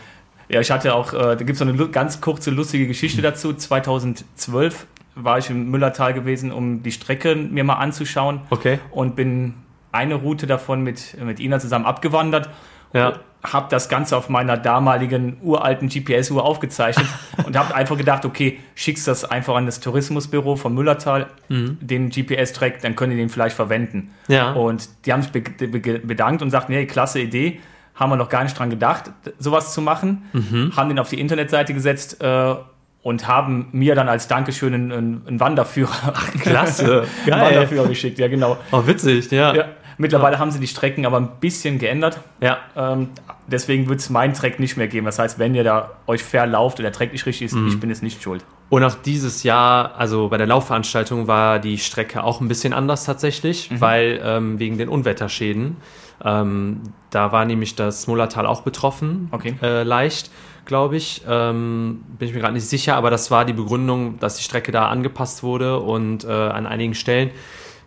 Ja, 0.49 0.59
ich 0.59 0.69
hatte 0.69 0.93
auch, 0.93 1.13
äh, 1.13 1.17
da 1.17 1.35
gibt 1.35 1.51
es 1.51 1.59
so 1.59 1.65
eine 1.65 1.73
ganz 1.87 2.19
kurze, 2.19 2.51
lustige 2.51 2.85
Geschichte 2.85 3.21
dazu. 3.21 3.53
2012 3.53 4.85
war 5.15 5.37
ich 5.37 5.49
im 5.49 5.71
Müllertal 5.71 6.13
gewesen, 6.13 6.51
um 6.51 6.83
die 6.83 6.91
Strecke 6.91 7.35
mir 7.35 7.63
mal 7.63 7.75
anzuschauen. 7.75 8.41
Okay. 8.49 8.79
Und 8.91 9.15
bin 9.15 9.53
eine 9.93 10.15
Route 10.15 10.47
davon 10.47 10.83
mit, 10.83 11.17
mit 11.23 11.39
Ina 11.39 11.59
zusammen 11.59 11.85
abgewandert. 11.85 12.49
Ja 12.93 13.19
habe 13.43 13.67
das 13.69 13.89
Ganze 13.89 14.15
auf 14.15 14.29
meiner 14.29 14.57
damaligen 14.57 15.37
uralten 15.41 15.89
GPS-Uhr 15.89 16.43
aufgezeichnet 16.43 17.07
und 17.45 17.57
habe 17.57 17.73
einfach 17.73 17.97
gedacht, 17.97 18.25
okay, 18.25 18.59
schickst 18.75 19.07
das 19.07 19.25
einfach 19.25 19.55
an 19.55 19.65
das 19.65 19.79
Tourismusbüro 19.79 20.55
von 20.55 20.73
Müllertal, 20.73 21.27
mhm. 21.49 21.77
den 21.81 22.09
GPS-Track, 22.09 22.81
dann 22.81 22.95
können 22.95 23.11
die 23.11 23.17
den 23.17 23.29
vielleicht 23.29 23.55
verwenden. 23.55 24.11
Ja. 24.27 24.53
Und 24.53 24.89
die 25.05 25.13
haben 25.13 25.23
sich 25.23 25.31
bedankt 25.31 26.41
und 26.41 26.51
sagten, 26.51 26.73
hey, 26.73 26.85
klasse 26.85 27.19
Idee, 27.19 27.59
haben 27.95 28.11
wir 28.11 28.15
noch 28.15 28.29
gar 28.29 28.43
nicht 28.43 28.57
dran 28.57 28.69
gedacht, 28.69 29.11
sowas 29.37 29.73
zu 29.73 29.81
machen, 29.81 30.23
mhm. 30.33 30.73
haben 30.75 30.89
den 30.89 30.99
auf 30.99 31.09
die 31.09 31.19
Internetseite 31.19 31.73
gesetzt 31.73 32.21
äh, 32.21 32.55
und 33.03 33.27
haben 33.27 33.67
mir 33.71 33.95
dann 33.95 34.07
als 34.07 34.27
Dankeschön 34.27 34.73
einen, 34.73 35.23
einen 35.27 35.39
Wanderführer, 35.39 36.13
Ach, 36.13 36.31
klasse, 36.39 37.05
Geil. 37.25 37.41
Wanderführer 37.41 37.87
geschickt, 37.87 38.19
ja 38.19 38.27
genau. 38.27 38.57
Oh, 38.71 38.85
witzig, 38.85 39.31
ja. 39.31 39.55
ja. 39.55 39.65
Mittlerweile 40.01 40.33
ja. 40.33 40.39
haben 40.39 40.49
sie 40.49 40.59
die 40.59 40.67
Strecken 40.67 41.05
aber 41.05 41.17
ein 41.17 41.29
bisschen 41.39 41.77
geändert. 41.77 42.19
Ja. 42.41 42.57
Ähm, 42.75 43.09
deswegen 43.45 43.87
wird 43.87 43.99
es 43.99 44.09
meinen 44.09 44.33
Track 44.33 44.59
nicht 44.59 44.75
mehr 44.75 44.87
geben. 44.87 45.05
Das 45.05 45.19
heißt, 45.19 45.37
wenn 45.37 45.53
ihr 45.53 45.63
da 45.63 45.91
euch 46.07 46.23
verlauft 46.23 46.79
und 46.79 46.83
der 46.83 46.91
Track 46.91 47.11
nicht 47.11 47.27
richtig 47.27 47.45
ist, 47.45 47.53
mhm. 47.53 47.67
ich 47.67 47.79
bin 47.79 47.91
es 47.91 48.01
nicht 48.01 48.23
schuld. 48.23 48.43
Und 48.69 48.83
auch 48.83 48.95
dieses 48.95 49.43
Jahr, 49.43 49.93
also 49.95 50.29
bei 50.29 50.37
der 50.37 50.47
Laufveranstaltung, 50.47 51.27
war 51.27 51.59
die 51.59 51.77
Strecke 51.77 52.23
auch 52.23 52.41
ein 52.41 52.47
bisschen 52.47 52.73
anders 52.73 53.05
tatsächlich, 53.05 53.69
mhm. 53.69 53.81
weil 53.81 54.21
ähm, 54.23 54.57
wegen 54.57 54.79
den 54.79 54.89
Unwetterschäden. 54.89 55.77
Ähm, 56.25 56.81
da 57.11 57.31
war 57.31 57.45
nämlich 57.45 57.75
das 57.75 58.07
Mullertal 58.07 58.47
auch 58.47 58.61
betroffen, 58.61 59.29
okay. 59.31 59.53
äh, 59.61 59.83
leicht, 59.83 60.31
glaube 60.65 60.97
ich. 60.97 61.21
Ähm, 61.27 62.01
bin 62.17 62.27
ich 62.27 62.33
mir 62.33 62.39
gerade 62.39 62.55
nicht 62.55 62.67
sicher, 62.67 62.95
aber 62.95 63.11
das 63.11 63.29
war 63.29 63.45
die 63.45 63.53
Begründung, 63.53 64.17
dass 64.19 64.37
die 64.37 64.43
Strecke 64.43 64.71
da 64.71 64.87
angepasst 64.87 65.43
wurde 65.43 65.79
und 65.79 66.23
äh, 66.23 66.31
an 66.31 66.65
einigen 66.65 66.95
Stellen. 66.95 67.29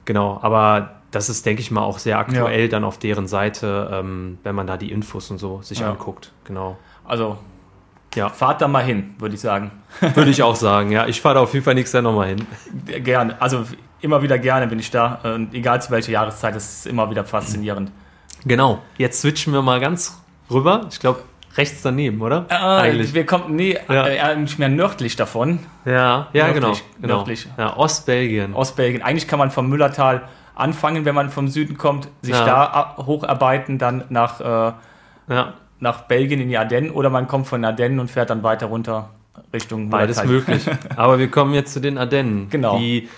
Genau, 0.04 0.38
aber 0.42 1.00
das 1.14 1.28
ist, 1.28 1.46
denke 1.46 1.62
ich 1.62 1.70
mal, 1.70 1.82
auch 1.82 1.98
sehr 1.98 2.18
aktuell 2.18 2.62
ja. 2.62 2.68
dann 2.68 2.84
auf 2.84 2.98
deren 2.98 3.26
Seite, 3.26 3.90
ähm, 3.92 4.38
wenn 4.42 4.54
man 4.54 4.66
da 4.66 4.76
die 4.76 4.90
Infos 4.90 5.30
und 5.30 5.38
so 5.38 5.62
sich 5.62 5.80
ja. 5.80 5.90
anguckt. 5.90 6.32
Genau. 6.44 6.76
Also, 7.04 7.38
ja. 8.14 8.28
fahrt 8.28 8.60
da 8.60 8.68
mal 8.68 8.84
hin, 8.84 9.14
würde 9.18 9.34
ich 9.34 9.40
sagen. 9.40 9.70
Würde 10.14 10.30
ich 10.30 10.42
auch 10.42 10.56
sagen, 10.56 10.90
ja. 10.90 11.06
Ich 11.06 11.20
fahre 11.20 11.36
da 11.36 11.40
auf 11.40 11.52
jeden 11.52 11.64
Fall 11.64 11.74
nächstes 11.74 11.94
Jahr 11.94 12.02
nochmal 12.02 12.28
hin. 12.28 12.46
Gerne. 12.86 13.40
Also, 13.40 13.64
immer 14.00 14.22
wieder 14.22 14.38
gerne 14.38 14.66
bin 14.66 14.78
ich 14.78 14.90
da. 14.90 15.20
Und 15.22 15.54
egal 15.54 15.80
zu 15.82 15.90
welcher 15.90 16.12
Jahreszeit, 16.12 16.54
das 16.54 16.78
ist 16.78 16.86
immer 16.86 17.10
wieder 17.10 17.24
faszinierend. 17.24 17.90
Genau. 18.44 18.80
Jetzt 18.98 19.20
switchen 19.20 19.52
wir 19.52 19.62
mal 19.62 19.80
ganz 19.80 20.20
rüber. 20.50 20.86
Ich 20.90 21.00
glaube, 21.00 21.20
rechts 21.56 21.82
daneben, 21.82 22.20
oder? 22.20 22.46
Äh, 22.48 22.54
Eigentlich. 22.54 23.14
Wir 23.14 23.26
kommen, 23.26 23.56
nee, 23.56 23.78
ja. 23.88 24.06
äh, 24.06 24.36
nicht 24.36 24.58
mehr 24.58 24.68
nördlich 24.68 25.16
davon. 25.16 25.60
Ja, 25.84 26.28
ja, 26.32 26.46
nördlich, 26.46 26.54
genau. 26.54 26.76
genau. 27.00 27.16
Nördlich. 27.16 27.48
Ja, 27.56 27.76
Ostbelgien. 27.76 28.54
Ostbelgien. 28.54 29.02
Eigentlich 29.02 29.28
kann 29.28 29.38
man 29.38 29.50
vom 29.50 29.68
Müllertal 29.68 30.28
anfangen, 30.54 31.04
wenn 31.04 31.14
man 31.14 31.30
vom 31.30 31.48
Süden 31.48 31.76
kommt, 31.76 32.08
sich 32.22 32.34
ja. 32.34 32.44
da 32.44 32.96
hocharbeiten, 32.98 33.78
dann 33.78 34.04
nach, 34.08 34.40
äh, 34.40 34.72
ja. 35.32 35.54
nach 35.80 36.02
Belgien 36.02 36.40
in 36.40 36.48
die 36.48 36.58
Ardennen 36.58 36.90
oder 36.90 37.10
man 37.10 37.26
kommt 37.28 37.46
von 37.46 37.64
Ardennen 37.64 38.00
und 38.00 38.10
fährt 38.10 38.30
dann 38.30 38.42
weiter 38.42 38.66
runter 38.66 39.10
Richtung 39.52 39.90
Beides 39.90 40.24
möglich. 40.24 40.68
Aber 40.96 41.18
wir 41.18 41.30
kommen 41.30 41.54
jetzt 41.54 41.72
zu 41.72 41.80
den 41.80 41.98
Ardennen, 41.98 42.48
genau. 42.50 42.78
die 42.78 43.08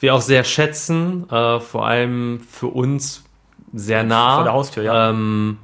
wir 0.00 0.14
auch 0.14 0.20
sehr 0.20 0.44
schätzen, 0.44 1.28
äh, 1.30 1.60
vor 1.60 1.86
allem 1.86 2.40
für 2.48 2.66
uns 2.66 3.24
sehr 3.72 4.02
nah. 4.02 4.36
Vor 4.36 4.44
der 4.44 4.52
Haustür, 4.52 4.82
ja. 4.82 5.10
Ähm, 5.10 5.58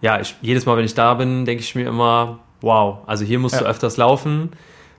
ja, 0.00 0.20
ich, 0.20 0.36
jedes 0.40 0.66
Mal, 0.66 0.76
wenn 0.76 0.84
ich 0.84 0.94
da 0.94 1.14
bin, 1.14 1.44
denke 1.44 1.62
ich 1.62 1.74
mir 1.74 1.88
immer, 1.88 2.38
wow, 2.60 2.98
also 3.06 3.24
hier 3.24 3.38
musst 3.38 3.54
ja. 3.54 3.62
du 3.62 3.66
öfters 3.66 3.96
laufen. 3.96 4.50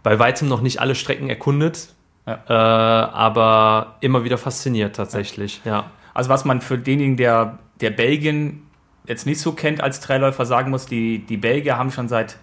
Bei 0.01 0.17
weitem 0.17 0.47
noch 0.47 0.61
nicht 0.61 0.79
alle 0.79 0.95
Strecken 0.95 1.29
erkundet, 1.29 1.93
ja. 2.29 2.39
Äh, 2.47 3.11
aber 3.11 3.95
immer 4.01 4.23
wieder 4.23 4.37
fasziniert 4.37 4.95
tatsächlich, 4.95 5.61
ja. 5.65 5.91
Also 6.13 6.29
was 6.29 6.45
man 6.45 6.61
für 6.61 6.77
denjenigen, 6.77 7.17
der, 7.17 7.59
der 7.81 7.91
Belgien 7.91 8.67
jetzt 9.05 9.25
nicht 9.25 9.39
so 9.39 9.53
kennt 9.53 9.81
als 9.81 9.99
Trailläufer 9.99 10.45
sagen 10.45 10.71
muss, 10.71 10.85
die, 10.85 11.19
die 11.19 11.37
Belgier 11.37 11.77
haben 11.77 11.91
schon 11.91 12.07
seit, 12.07 12.37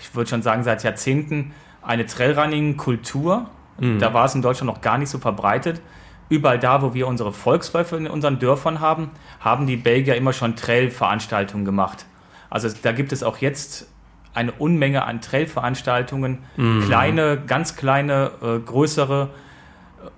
ich 0.00 0.14
würde 0.14 0.28
schon 0.28 0.42
sagen, 0.42 0.62
seit 0.62 0.82
Jahrzehnten 0.82 1.52
eine 1.82 2.06
Trailrunning-Kultur. 2.06 3.46
Mhm. 3.78 3.98
Da 3.98 4.12
war 4.12 4.26
es 4.26 4.34
in 4.34 4.42
Deutschland 4.42 4.66
noch 4.66 4.80
gar 4.80 4.98
nicht 4.98 5.08
so 5.08 5.18
verbreitet. 5.18 5.80
Überall 6.28 6.58
da, 6.58 6.82
wo 6.82 6.92
wir 6.92 7.06
unsere 7.06 7.32
Volksläufe 7.32 7.96
in 7.96 8.08
unseren 8.08 8.38
Dörfern 8.38 8.80
haben, 8.80 9.10
haben 9.38 9.66
die 9.66 9.76
Belgier 9.76 10.16
immer 10.16 10.32
schon 10.32 10.56
Trail-Veranstaltungen 10.56 11.64
gemacht. 11.64 12.06
Also 12.50 12.68
da 12.82 12.92
gibt 12.92 13.12
es 13.12 13.22
auch 13.22 13.38
jetzt 13.38 13.88
eine 14.36 14.52
Unmenge 14.52 15.04
an 15.04 15.20
Trailveranstaltungen, 15.20 16.38
mhm. 16.56 16.82
kleine, 16.82 17.42
ganz 17.46 17.76
kleine, 17.76 18.30
äh, 18.42 18.58
größere, 18.58 19.30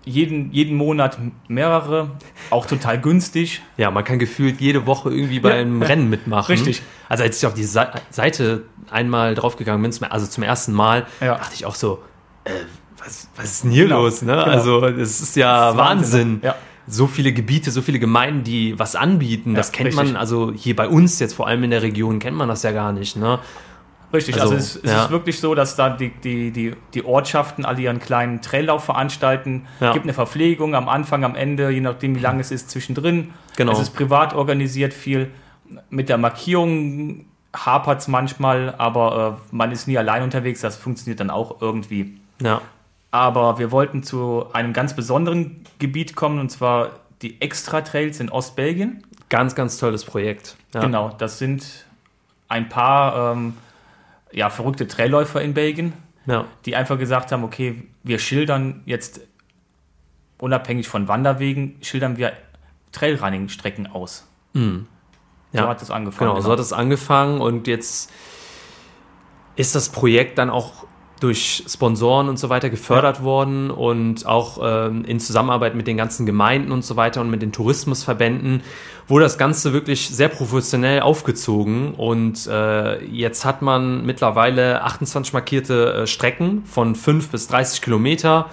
jeden, 0.05 0.53
jeden 0.53 0.77
Monat 0.77 1.19
mehrere, 1.49 2.11
auch 2.51 2.67
total 2.67 3.01
günstig. 3.01 3.63
Ja, 3.77 3.91
man 3.91 4.05
kann 4.05 4.19
gefühlt 4.19 4.61
jede 4.61 4.87
Woche 4.87 5.11
irgendwie 5.11 5.41
beim 5.41 5.83
ja, 5.83 5.89
Rennen 5.89 6.11
mitmachen. 6.11 6.53
Richtig. 6.53 6.83
Also 7.09 7.25
als 7.25 7.39
ich 7.39 7.47
auf 7.47 7.55
die 7.55 7.65
Seite 7.65 8.65
einmal 8.91 9.35
draufgegangen 9.35 9.83
bin, 9.83 10.11
also 10.11 10.27
zum 10.27 10.43
ersten 10.43 10.73
Mal, 10.73 11.07
ja. 11.21 11.37
dachte 11.37 11.55
ich 11.55 11.67
auch 11.67 11.75
so, 11.75 12.03
äh, 12.45 12.51
was, 12.99 13.29
was 13.37 13.45
ist 13.45 13.65
denn 13.65 13.71
hier 13.71 13.85
genau. 13.85 14.03
los? 14.03 14.23
Ne? 14.23 14.33
Genau. 14.33 14.45
Also 14.45 14.85
es 14.85 15.21
ist 15.21 15.37
ja 15.37 15.71
ist 15.71 15.77
Wahnsinn. 15.77 16.19
Wahnsinn. 16.19 16.41
Ja. 16.43 16.55
So 16.91 17.07
viele 17.07 17.33
Gebiete, 17.33 17.71
so 17.71 17.83
viele 17.83 17.99
Gemeinden, 17.99 18.45
die 18.45 18.79
was 18.79 18.97
anbieten, 18.97 19.55
das 19.55 19.73
kennt 19.73 19.89
richtig. 19.89 20.07
man, 20.07 20.17
also 20.17 20.53
hier 20.55 20.75
bei 20.75 20.89
uns 20.89 21.19
jetzt 21.19 21.35
vor 21.35 21.47
allem 21.47 21.63
in 21.65 21.71
der 21.71 21.83
Region 21.83 22.19
kennt 22.19 22.37
man 22.37 22.49
das 22.49 22.63
ja 22.63 22.73
gar 22.73 22.93
nicht. 22.93 23.15
Ne? 23.15 23.41
Richtig, 24.13 24.41
also, 24.41 24.55
also 24.55 24.57
es, 24.57 24.77
es 24.77 24.91
ja. 24.91 25.05
ist 25.05 25.11
wirklich 25.11 25.39
so, 25.39 25.55
dass 25.55 25.77
da 25.77 25.91
die, 25.91 26.11
die, 26.11 26.51
die, 26.51 26.75
die 26.95 27.05
Ortschaften 27.05 27.65
alle 27.65 27.83
ihren 27.83 28.01
kleinen 28.01 28.41
Traillauf 28.41 28.85
veranstalten. 28.85 29.67
Es 29.77 29.81
ja. 29.83 29.93
gibt 29.93 30.05
eine 30.05 30.15
Verpflegung 30.15 30.75
am 30.75 30.89
Anfang, 30.89 31.25
am 31.25 31.35
Ende, 31.35 31.71
je 31.71 31.81
nachdem 31.81 32.15
wie 32.15 32.21
lange 32.21 32.41
es 32.41 32.51
ist, 32.51 32.71
zwischendrin. 32.71 33.33
Genau. 33.57 33.73
Es 33.73 33.81
ist 33.81 33.91
privat 33.91 34.35
organisiert 34.35 34.95
viel. 34.95 35.31
Mit 35.91 36.09
der 36.09 36.17
Markierung 36.17 37.27
hapert 37.55 38.01
es 38.01 38.09
manchmal, 38.09 38.75
aber 38.79 39.39
äh, 39.51 39.55
man 39.55 39.73
ist 39.73 39.89
nie 39.89 39.99
allein 39.99 40.23
unterwegs, 40.23 40.61
das 40.61 40.77
funktioniert 40.77 41.21
dann 41.21 41.31
auch 41.31 41.61
irgendwie. 41.61 42.19
Ja. 42.43 42.63
Aber 43.11 43.59
wir 43.59 43.71
wollten 43.71 44.03
zu 44.03 44.47
einem 44.53 44.73
ganz 44.73 44.95
besonderen 44.95 45.65
Gebiet 45.79 46.15
kommen, 46.15 46.39
und 46.39 46.51
zwar 46.51 46.91
die 47.21 47.41
Extra 47.41 47.81
Trails 47.81 48.21
in 48.21 48.31
Ostbelgien. 48.31 49.03
Ganz, 49.29 49.55
ganz 49.55 49.79
tolles 49.79 50.05
Projekt. 50.05 50.57
Ja. 50.75 50.81
Genau, 50.81 51.15
das 51.19 51.39
sind 51.39 51.87
ein 52.49 52.69
paar 52.69 53.33
ähm, 53.33 53.55
ja, 54.33 54.51
verrückte 54.51 54.87
Trailläufer 54.87 55.43
in 55.43 55.55
Belgien, 55.55 55.93
ja. 56.27 56.47
die 56.65 56.77
einfach 56.77 56.99
gesagt 56.99 57.33
haben, 57.33 57.45
okay, 57.45 57.85
wir 58.03 58.19
schildern 58.19 58.83
jetzt 58.87 59.21
unabhängig 60.39 60.89
von 60.89 61.09
Wanderwegen, 61.09 61.77
schildern 61.83 62.17
wir 62.17 62.33
Trailrunning-Strecken 62.93 63.87
aus. 63.87 64.27
Mhm. 64.53 64.87
So 65.53 65.59
ja. 65.59 65.69
hat 65.69 65.83
es 65.83 65.91
angefangen. 65.91 66.31
Genau, 66.31 66.41
so 66.41 66.53
hat 66.53 66.59
es 66.59 66.73
angefangen 66.73 67.41
und 67.41 67.67
jetzt 67.67 68.13
ist 69.57 69.75
das 69.75 69.89
Projekt 69.89 70.39
dann 70.39 70.51
auch 70.51 70.87
durch 71.21 71.65
Sponsoren 71.69 72.29
und 72.29 72.39
so 72.39 72.49
weiter 72.49 72.71
gefördert 72.71 73.19
ja. 73.19 73.25
worden 73.25 73.71
und 73.71 74.27
auch 74.27 74.59
ähm, 74.63 75.05
in 75.05 75.21
Zusammenarbeit 75.21 75.75
mit 75.75 75.87
den 75.87 75.97
ganzen 75.97 76.27
Gemeinden 76.27 76.73
und 76.73 76.85
so 76.85 76.97
weiter 76.97 77.21
und 77.21 77.31
mit 77.31 77.43
den 77.43 77.53
Tourismusverbänden 77.53 78.63
wurde 79.07 79.25
das 79.25 79.39
Ganze 79.39 79.73
wirklich 79.73 80.09
sehr 80.09 80.29
professionell 80.29 81.01
aufgezogen 81.01 81.95
und 81.95 82.47
äh, 82.47 83.05
jetzt 83.05 83.45
hat 83.45 83.63
man 83.63 84.05
mittlerweile 84.05 84.83
28 84.83 85.33
markierte 85.33 85.93
äh, 85.95 86.07
Strecken 86.07 86.65
von 86.65 86.95
5 86.95 87.29
bis 87.31 87.49
30 87.49 87.83
Kilometer 87.83 88.47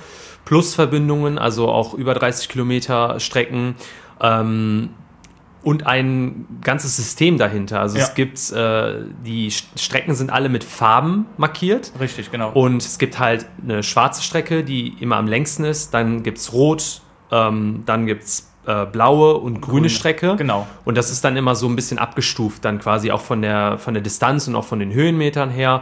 plus 0.46 0.76
Verbindungen, 0.76 1.38
also 1.38 1.70
auch 1.70 1.94
über 1.94 2.14
30 2.14 2.50
Kilometer 2.50 3.20
Strecken. 3.20 3.76
Ähm, 4.22 4.92
und 5.66 5.88
ein 5.88 6.46
ganzes 6.62 6.96
System 6.96 7.40
dahinter. 7.40 7.82
Also 7.82 7.98
ja. 7.98 8.04
es 8.04 8.14
gibt, 8.14 8.52
äh, 8.52 9.02
die 9.26 9.52
Strecken 9.52 10.14
sind 10.14 10.32
alle 10.32 10.48
mit 10.48 10.64
Farben 10.64 11.26
markiert. 11.38 11.92
Richtig, 12.00 12.32
genau. 12.32 12.52
Und 12.52 12.84
es 12.84 13.00
gibt 13.00 13.18
halt 13.18 13.48
eine 13.64 13.82
schwarze 13.82 14.22
Strecke, 14.22 14.64
die 14.64 14.96
immer 15.00 15.18
am 15.18 15.28
längsten 15.28 15.64
ist. 15.64 15.92
Dann 15.92 16.22
gibt 16.22 16.38
es 16.38 16.54
rot, 16.54 17.02
ähm, 17.32 17.82
dann 17.88 18.06
gibt 18.06 18.24
es 18.26 18.52
äh, 18.68 18.86
blaue 18.86 19.38
und 19.38 19.60
grüne, 19.60 19.80
grüne 19.80 19.90
Strecke. 19.90 20.36
Genau. 20.38 20.68
Und 20.86 21.00
das 21.00 21.10
ist 21.10 21.26
dann 21.26 21.36
immer 21.36 21.56
so 21.56 21.68
ein 21.68 21.76
bisschen 21.76 21.98
abgestuft, 21.98 22.64
dann 22.64 22.78
quasi 22.78 23.10
auch 23.10 23.22
von 23.22 23.42
der, 23.42 23.80
von 23.80 23.96
der 23.96 24.04
Distanz 24.04 24.48
und 24.48 24.56
auch 24.56 24.66
von 24.66 24.78
den 24.78 24.94
Höhenmetern 24.94 25.50
her. 25.50 25.82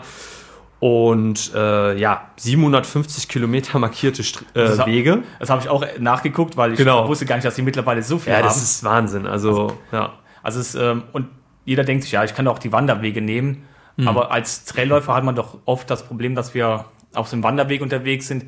Und 0.83 1.53
äh, 1.55 1.97
ja, 1.97 2.31
750 2.35 3.29
Kilometer 3.29 3.79
markierte 3.79 4.21
St 4.21 4.41
äh, 4.53 4.65
das 4.65 4.85
Wege. 4.85 5.23
Das 5.39 5.49
habe 5.49 5.61
ich 5.61 5.69
auch 5.69 5.85
nachgeguckt, 5.97 6.57
weil 6.57 6.73
ich 6.73 6.77
genau. 6.77 7.07
wusste 7.07 7.25
gar 7.25 7.35
nicht, 7.37 7.45
dass 7.45 7.55
sie 7.55 7.61
mittlerweile 7.61 8.03
so 8.03 8.19
viel 8.19 8.33
ja, 8.33 8.39
haben. 8.39 8.43
Ja, 8.43 8.49
das 8.49 8.61
ist 8.61 8.83
Wahnsinn. 8.83 9.25
Also, 9.25 9.49
also 9.49 9.77
ja. 9.93 10.13
Also 10.41 10.59
es, 10.59 10.75
ähm, 10.75 11.03
und 11.13 11.29
jeder 11.63 11.85
denkt 11.85 12.03
sich, 12.03 12.11
ja, 12.11 12.25
ich 12.25 12.35
kann 12.35 12.49
auch 12.49 12.59
die 12.59 12.73
Wanderwege 12.73 13.21
nehmen. 13.21 13.63
Mhm. 13.95 14.09
Aber 14.09 14.31
als 14.33 14.65
Trailläufer 14.65 15.13
hat 15.13 15.23
man 15.23 15.35
doch 15.35 15.57
oft 15.63 15.89
das 15.89 16.05
Problem, 16.05 16.35
dass 16.35 16.53
wir 16.53 16.83
auf 17.13 17.29
so 17.29 17.37
einem 17.37 17.43
Wanderweg 17.43 17.81
unterwegs 17.81 18.27
sind, 18.27 18.47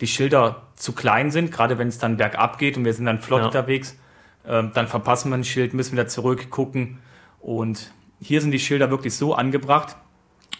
die 0.00 0.08
Schilder 0.08 0.62
zu 0.74 0.94
klein 0.94 1.30
sind, 1.30 1.52
gerade 1.52 1.78
wenn 1.78 1.86
es 1.86 1.98
dann 1.98 2.16
bergab 2.16 2.58
geht 2.58 2.76
und 2.76 2.84
wir 2.84 2.92
sind 2.92 3.06
dann 3.06 3.20
flott 3.20 3.42
ja. 3.42 3.46
unterwegs. 3.46 3.96
Ähm, 4.44 4.72
dann 4.74 4.88
verpassen 4.88 5.30
wir 5.30 5.36
ein 5.36 5.44
Schild, 5.44 5.74
müssen 5.74 5.92
wieder 5.92 6.08
zurückgucken. 6.08 6.98
Und 7.38 7.92
hier 8.20 8.40
sind 8.40 8.50
die 8.50 8.58
Schilder 8.58 8.90
wirklich 8.90 9.14
so 9.14 9.32
angebracht, 9.36 9.94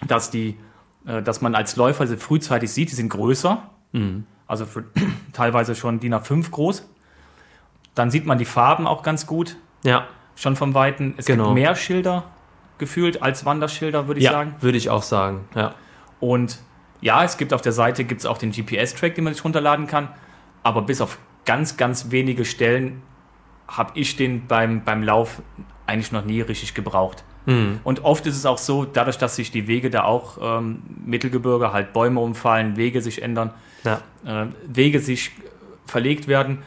dass 0.06 0.30
die 0.30 0.56
dass 1.08 1.40
man 1.40 1.54
als 1.54 1.76
Läufer 1.76 2.06
sie 2.06 2.16
frühzeitig 2.16 2.70
sieht, 2.70 2.90
die 2.90 2.94
sind 2.94 3.08
größer, 3.08 3.62
mhm. 3.92 4.26
also 4.46 4.66
für, 4.66 4.84
teilweise 5.32 5.74
schon 5.74 6.00
DIN 6.00 6.14
A5 6.14 6.50
groß. 6.50 6.88
Dann 7.94 8.10
sieht 8.10 8.26
man 8.26 8.38
die 8.38 8.44
Farben 8.44 8.86
auch 8.86 9.02
ganz 9.02 9.26
gut. 9.26 9.56
Ja. 9.82 10.06
Schon 10.36 10.54
vom 10.54 10.74
Weiten. 10.74 11.14
Es 11.16 11.26
genau. 11.26 11.46
gibt 11.46 11.54
mehr 11.54 11.74
Schilder 11.74 12.24
gefühlt 12.78 13.22
als 13.22 13.44
Wanderschilder, 13.44 14.06
würde 14.06 14.20
ich 14.20 14.26
ja, 14.26 14.32
sagen. 14.32 14.54
Würde 14.60 14.78
ich 14.78 14.88
auch 14.88 15.02
sagen, 15.02 15.48
ja. 15.54 15.74
Und 16.20 16.60
ja, 17.00 17.24
es 17.24 17.36
gibt 17.36 17.52
auf 17.52 17.62
der 17.62 17.72
Seite 17.72 18.04
gibt's 18.04 18.26
auch 18.26 18.38
den 18.38 18.52
GPS-Track, 18.52 19.14
den 19.14 19.24
man 19.24 19.34
sich 19.34 19.44
runterladen 19.44 19.86
kann. 19.86 20.08
Aber 20.62 20.82
bis 20.82 21.00
auf 21.00 21.18
ganz, 21.44 21.76
ganz 21.76 22.10
wenige 22.10 22.44
Stellen 22.44 23.02
habe 23.66 23.92
ich 23.94 24.16
den 24.16 24.46
beim, 24.46 24.84
beim 24.84 25.02
Lauf 25.02 25.42
eigentlich 25.86 26.12
noch 26.12 26.24
nie 26.24 26.40
richtig 26.40 26.74
gebraucht. 26.74 27.24
Mhm. 27.46 27.80
Und 27.84 28.04
oft 28.04 28.26
ist 28.26 28.36
es 28.36 28.46
auch 28.46 28.58
so, 28.58 28.84
dadurch, 28.84 29.18
dass 29.18 29.36
sich 29.36 29.50
die 29.50 29.66
Wege 29.66 29.90
da 29.90 30.04
auch 30.04 30.38
ähm, 30.40 30.82
Mittelgebirge, 31.04 31.72
halt 31.72 31.92
Bäume 31.92 32.20
umfallen, 32.20 32.76
Wege 32.76 33.00
sich 33.00 33.22
ändern, 33.22 33.52
ja. 33.84 34.00
äh, 34.24 34.46
Wege 34.66 35.00
sich 35.00 35.32
verlegt 35.86 36.28
werden, 36.28 36.58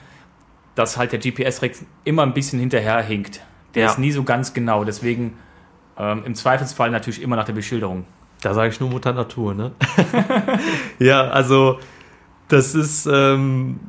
dass 0.76 0.98
halt 0.98 1.12
der 1.12 1.20
GPS-Rex 1.20 1.86
immer 2.04 2.24
ein 2.24 2.34
bisschen 2.34 2.60
hinterherhinkt. 2.60 3.42
Der 3.76 3.84
ja. 3.84 3.92
ist 3.92 4.00
nie 4.00 4.12
so 4.12 4.24
ganz 4.24 4.54
genau. 4.54 4.84
Deswegen 4.84 5.38
ähm, 5.98 6.24
im 6.26 6.36
Zweifelsfall 6.36 6.90
natürlich 6.90 7.22
immer 7.22 7.36
nach 7.36 7.46
der 7.46 7.54
Beschilderung. 7.54 8.06
Da 8.42 8.54
sage 8.54 8.70
ich 8.70 8.80
nur 8.80 8.90
Mutter 8.90 9.14
Natur, 9.14 9.54
ne? 9.54 9.72
ja, 11.00 11.30
also 11.30 11.80
das 12.48 12.74
ist 12.74 13.06
ähm, 13.06 13.80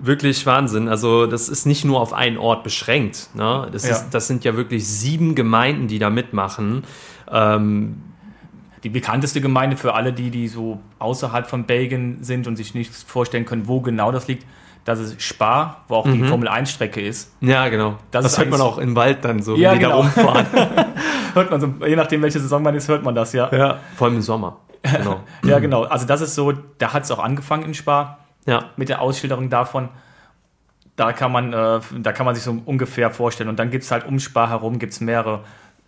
wirklich 0.00 0.44
Wahnsinn. 0.46 0.88
Also 0.88 1.26
das 1.26 1.48
ist 1.48 1.66
nicht 1.66 1.84
nur 1.84 2.00
auf 2.00 2.12
einen 2.12 2.38
Ort 2.38 2.64
beschränkt. 2.64 3.30
Ne? 3.34 3.68
Das, 3.70 3.86
ja. 3.86 3.92
ist, 3.92 4.10
das 4.10 4.26
sind 4.26 4.44
ja 4.44 4.56
wirklich 4.56 4.86
sieben 4.86 5.34
Gemeinden, 5.34 5.88
die 5.88 5.98
da 5.98 6.10
mitmachen. 6.10 6.84
Ähm, 7.30 8.02
die 8.82 8.88
bekannteste 8.88 9.40
Gemeinde 9.40 9.76
für 9.76 9.94
alle, 9.94 10.12
die, 10.12 10.30
die 10.30 10.48
so 10.48 10.80
außerhalb 10.98 11.48
von 11.48 11.64
Belgien 11.64 12.22
sind 12.22 12.46
und 12.46 12.56
sich 12.56 12.74
nicht 12.74 12.92
vorstellen 12.94 13.44
können, 13.44 13.68
wo 13.68 13.80
genau 13.80 14.10
das 14.10 14.26
liegt, 14.26 14.46
das 14.84 14.98
ist 14.98 15.20
Spa, 15.20 15.82
wo 15.88 15.96
auch 15.96 16.06
mhm. 16.06 16.12
die 16.14 16.24
Formel 16.24 16.48
1-Strecke 16.48 17.02
ist. 17.02 17.34
Ja, 17.42 17.68
genau. 17.68 17.96
Das, 18.10 18.22
das 18.22 18.38
hört 18.38 18.50
man 18.50 18.60
auch 18.62 18.78
im 18.78 18.96
Wald 18.96 19.24
dann 19.24 19.42
so, 19.42 19.54
ja, 19.54 19.72
wenn 19.72 19.78
die 19.78 19.84
genau. 19.84 19.96
da 19.96 20.02
rumfahren. 20.02 20.46
hört 21.34 21.50
man 21.50 21.60
so, 21.60 21.86
je 21.86 21.96
nachdem, 21.96 22.22
welche 22.22 22.40
Saison 22.40 22.62
man 22.62 22.74
ist, 22.74 22.88
hört 22.88 23.02
man 23.02 23.14
das, 23.14 23.34
ja. 23.34 23.54
Ja, 23.54 23.78
vor 23.96 24.06
allem 24.06 24.16
im 24.16 24.22
Sommer. 24.22 24.56
Genau. 24.82 25.20
ja, 25.44 25.58
genau. 25.58 25.82
Also 25.82 26.06
das 26.06 26.22
ist 26.22 26.34
so, 26.34 26.52
da 26.78 26.94
hat 26.94 27.04
es 27.04 27.10
auch 27.10 27.18
angefangen 27.18 27.64
in 27.64 27.74
Spa 27.74 28.18
ja. 28.46 28.70
mit 28.76 28.88
der 28.88 29.00
Ausschilderung 29.00 29.50
davon. 29.50 29.88
Da 30.96 31.12
kann 31.12 31.32
man, 31.32 31.52
äh, 31.52 31.80
da 31.98 32.12
kann 32.12 32.26
man 32.26 32.34
sich 32.34 32.44
so 32.44 32.56
ungefähr 32.64 33.10
vorstellen. 33.10 33.48
Und 33.48 33.58
dann 33.58 33.70
gibt 33.70 33.84
es 33.84 33.90
halt 33.90 34.06
um 34.06 34.18
Spa 34.18 34.48
herum 34.48 34.78
gibt's 34.78 35.00
mehrere, 35.00 35.44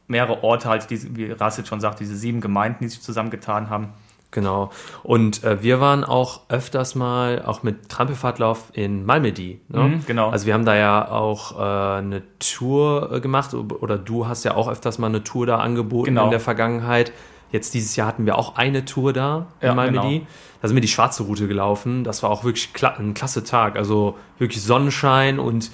mehrere 0.07 0.43
Orte, 0.43 0.69
halt, 0.69 0.89
die, 0.91 1.17
wie 1.17 1.31
Rassit 1.33 1.69
schon 1.69 1.81
sagt, 1.81 2.01
diese 2.01 2.17
sieben 2.17 2.41
Gemeinden, 2.41 2.85
die 2.85 2.89
sich 2.89 3.03
zusammengetan 3.03 3.69
haben. 3.69 3.89
Genau. 4.33 4.71
Und 5.03 5.45
äh, 5.45 5.63
wir 5.63 5.81
waren 5.81 6.05
auch 6.05 6.41
öfters 6.49 6.95
mal 6.95 7.43
auch 7.45 7.63
mit 7.63 7.91
Trampelfahrtlauf 7.91 8.71
in 8.73 9.05
Malmedy. 9.05 9.61
Ne? 9.69 9.83
Mhm, 9.83 10.07
genau. 10.07 10.31
Also 10.31 10.47
wir 10.47 10.55
haben 10.55 10.65
da 10.65 10.75
ja 10.75 11.11
auch 11.11 11.59
äh, 11.59 11.99
eine 11.99 12.23
Tour 12.39 13.13
äh, 13.13 13.21
gemacht 13.21 13.53
oder 13.55 13.99
du 13.99 14.27
hast 14.27 14.45
ja 14.45 14.55
auch 14.55 14.69
öfters 14.69 14.99
mal 14.99 15.09
eine 15.09 15.23
Tour 15.23 15.47
da 15.47 15.59
angeboten 15.59 16.07
genau. 16.07 16.25
in 16.25 16.31
der 16.31 16.41
Vergangenheit. 16.41 17.13
Jetzt 17.53 17.75
dieses 17.75 17.95
Jahr 17.97 18.09
hatten 18.09 18.27
wir 18.27 18.39
auch 18.39 18.57
eine 18.57 18.85
Tour 18.85 19.13
da 19.13 19.47
in 19.61 19.69
ja, 19.69 19.75
Malmedy. 19.75 20.19
Genau. 20.21 20.31
Da 20.63 20.69
sind 20.69 20.77
wir 20.77 20.81
die 20.81 20.89
schwarze 20.89 21.23
Route 21.25 21.47
gelaufen. 21.47 22.03
Das 22.03 22.23
war 22.23 22.31
auch 22.31 22.45
wirklich 22.45 22.73
kla 22.73 22.95
ein 22.99 23.15
klasse 23.15 23.45
Tag. 23.45 23.77
Also 23.77 24.17
wirklich 24.39 24.63
Sonnenschein 24.63 25.39
und 25.39 25.71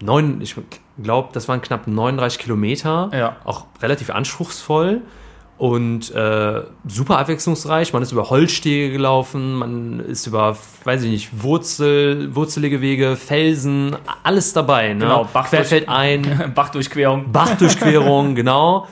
neun, 0.00 0.40
ich 0.40 0.54
glaube, 1.02 1.30
das 1.32 1.48
waren 1.48 1.60
knapp 1.60 1.86
39 1.86 2.38
Kilometer. 2.38 3.10
Ja. 3.12 3.36
Auch 3.44 3.66
relativ 3.82 4.10
anspruchsvoll 4.10 5.02
und 5.58 6.14
äh, 6.14 6.62
super 6.86 7.18
abwechslungsreich. 7.18 7.92
Man 7.92 8.02
ist 8.02 8.12
über 8.12 8.30
Holzstege 8.30 8.92
gelaufen, 8.92 9.54
man 9.54 10.00
ist 10.00 10.26
über, 10.28 10.56
weiß 10.84 11.02
ich 11.02 11.10
nicht, 11.10 11.42
Wurzel, 11.42 12.34
wurzelige 12.34 12.80
Wege, 12.80 13.16
Felsen, 13.16 13.96
alles 14.22 14.52
dabei. 14.52 14.94
Ne? 14.94 15.00
Genau, 15.00 15.28
Bach 15.32 15.48
Querfeld 15.48 15.88
ein. 15.88 16.52
Bachdurchquerung. 16.54 17.32
Bachdurchquerung, 17.32 18.36
genau. 18.36 18.86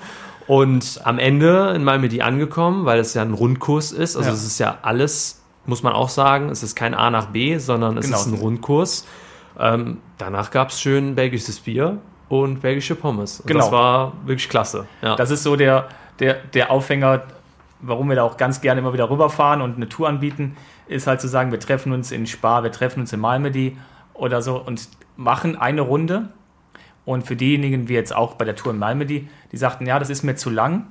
Und 0.47 1.01
am 1.05 1.19
Ende 1.19 1.73
in 1.75 1.83
Malmedy 1.83 2.23
angekommen, 2.23 2.85
weil 2.85 3.01
es 3.01 3.15
ja 3.15 3.23
ein 3.23 3.33
Rundkurs 3.33 3.93
ist. 3.93 4.17
Also 4.17 4.29
ja. 4.29 4.35
es 4.35 4.45
ist 4.45 4.59
ja 4.59 4.79
alles, 4.83 5.43
muss 5.67 5.83
man 5.83 5.93
auch 5.93 6.09
sagen, 6.09 6.51
es 6.51 6.63
ist 6.63 6.77
kein 6.77 6.95
A 6.95 7.11
nach 7.11 7.27
B, 7.27 7.59
sondern 7.59 7.97
es 7.99 8.07
genau. 8.07 8.19
ist 8.19 8.27
ein 8.27 8.35
Rundkurs. 8.35 9.07
Ähm, 9.59 9.99
danach 10.19 10.51
gab 10.51 10.71
es 10.71 10.81
schön 10.81 11.15
belgisches 11.15 11.61
Bier 11.61 11.99
und 12.29 12.61
belgische 12.61 12.95
Pommes. 12.95 13.41
Und 13.41 13.47
genau. 13.47 13.61
Das 13.61 13.73
war 13.73 14.13
wirklich 14.25 14.49
klasse. 14.49 14.87
Ja. 15.03 15.17
Das 15.17 15.31
ist 15.31 15.43
so 15.43 15.57
der, 15.57 15.89
der, 16.21 16.35
der 16.35 16.71
Aufhänger, 16.71 17.23
warum 17.81 18.09
wir 18.09 18.17
da 18.17 18.23
auch 18.23 18.37
ganz 18.37 18.61
gerne 18.61 18.81
immer 18.81 18.93
wieder 18.93 19.11
rüberfahren 19.11 19.61
und 19.61 19.77
eine 19.77 19.89
Tour 19.89 20.09
anbieten, 20.09 20.57
ist 20.87 21.07
halt 21.07 21.21
zu 21.21 21.29
sagen, 21.29 21.51
wir 21.51 21.61
treffen 21.61 21.93
uns 21.93 22.13
in 22.13 22.27
Spa, 22.27 22.63
wir 22.63 22.73
treffen 22.73 23.01
uns 23.01 23.13
in 23.13 23.21
Malmedy 23.21 23.77
oder 24.15 24.43
so 24.43 24.61
und 24.61 24.89
machen 25.17 25.57
eine 25.57 25.81
Runde 25.81 26.29
und 27.07 27.27
für 27.27 27.37
diejenigen, 27.37 27.89
wie 27.89 27.95
jetzt 27.95 28.15
auch 28.15 28.35
bei 28.35 28.45
der 28.45 28.57
Tour 28.57 28.73
in 28.73 28.79
Malmedy, 28.79 29.29
die 29.53 29.57
sagten, 29.57 29.87
ja, 29.87 29.99
das 29.99 30.11
ist 30.11 30.25
mir 30.25 30.35
zu 30.35 30.51
lang, 30.51 30.89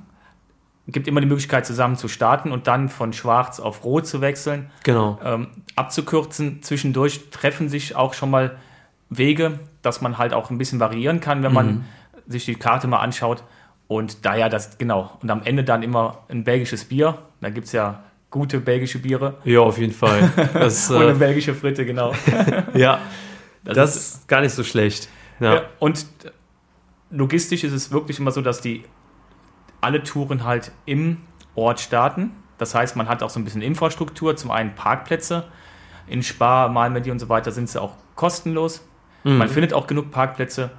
gibt 0.88 1.06
immer 1.08 1.20
die 1.20 1.26
Möglichkeit, 1.26 1.66
zusammen 1.66 1.96
zu 1.96 2.08
starten 2.08 2.52
und 2.52 2.66
dann 2.66 2.88
von 2.88 3.12
schwarz 3.12 3.60
auf 3.60 3.84
rot 3.84 4.06
zu 4.06 4.20
wechseln. 4.20 4.70
Genau. 4.82 5.18
Ähm, 5.24 5.48
abzukürzen. 5.74 6.62
Zwischendurch 6.62 7.30
treffen 7.30 7.68
sich 7.68 7.96
auch 7.96 8.14
schon 8.14 8.30
mal 8.30 8.56
Wege, 9.10 9.58
dass 9.82 10.00
man 10.00 10.18
halt 10.18 10.32
auch 10.32 10.50
ein 10.50 10.58
bisschen 10.58 10.80
variieren 10.80 11.20
kann, 11.20 11.42
wenn 11.42 11.52
man 11.52 11.66
mhm. 11.66 11.84
sich 12.28 12.44
die 12.44 12.54
Karte 12.54 12.86
mal 12.86 13.00
anschaut. 13.00 13.42
Und 13.88 14.24
daher 14.24 14.48
das, 14.48 14.78
genau. 14.78 15.12
Und 15.22 15.30
am 15.30 15.42
Ende 15.42 15.64
dann 15.64 15.82
immer 15.82 16.24
ein 16.28 16.44
belgisches 16.44 16.86
Bier. 16.86 17.18
Da 17.40 17.50
gibt 17.50 17.66
es 17.66 17.72
ja 17.72 18.02
gute 18.30 18.60
belgische 18.60 19.00
Biere. 19.00 19.34
Ja, 19.44 19.60
auf 19.60 19.78
jeden 19.78 19.92
Fall. 19.92 20.30
Das, 20.54 20.90
und 20.90 20.96
eine 21.02 21.12
äh, 21.12 21.14
belgische 21.14 21.54
Fritte, 21.54 21.84
genau. 21.84 22.12
ja, 22.74 23.00
das, 23.64 23.74
das 23.74 23.96
ist 23.96 24.28
gar 24.28 24.40
nicht 24.40 24.54
so 24.54 24.64
schlecht. 24.64 25.08
Ja. 25.40 25.62
Und 25.78 26.06
logistisch 27.10 27.64
ist 27.64 27.72
es 27.72 27.90
wirklich 27.90 28.18
immer 28.18 28.30
so, 28.30 28.40
dass 28.40 28.60
die 28.60 28.84
alle 29.80 30.02
Touren 30.02 30.44
halt 30.44 30.72
im 30.84 31.18
Ort 31.54 31.80
starten. 31.80 32.32
Das 32.58 32.74
heißt, 32.74 32.96
man 32.96 33.08
hat 33.08 33.22
auch 33.22 33.30
so 33.30 33.38
ein 33.38 33.44
bisschen 33.44 33.62
Infrastruktur, 33.62 34.36
zum 34.36 34.50
einen 34.50 34.74
Parkplätze. 34.74 35.44
In 36.06 36.22
Spa, 36.22 36.68
Malmedy 36.68 37.10
und 37.10 37.18
so 37.18 37.28
weiter 37.28 37.52
sind 37.52 37.68
sie 37.68 37.80
auch 37.80 37.94
kostenlos. 38.14 38.86
Mhm. 39.24 39.38
Man 39.38 39.48
findet 39.48 39.72
auch 39.72 39.86
genug 39.86 40.10
Parkplätze. 40.10 40.70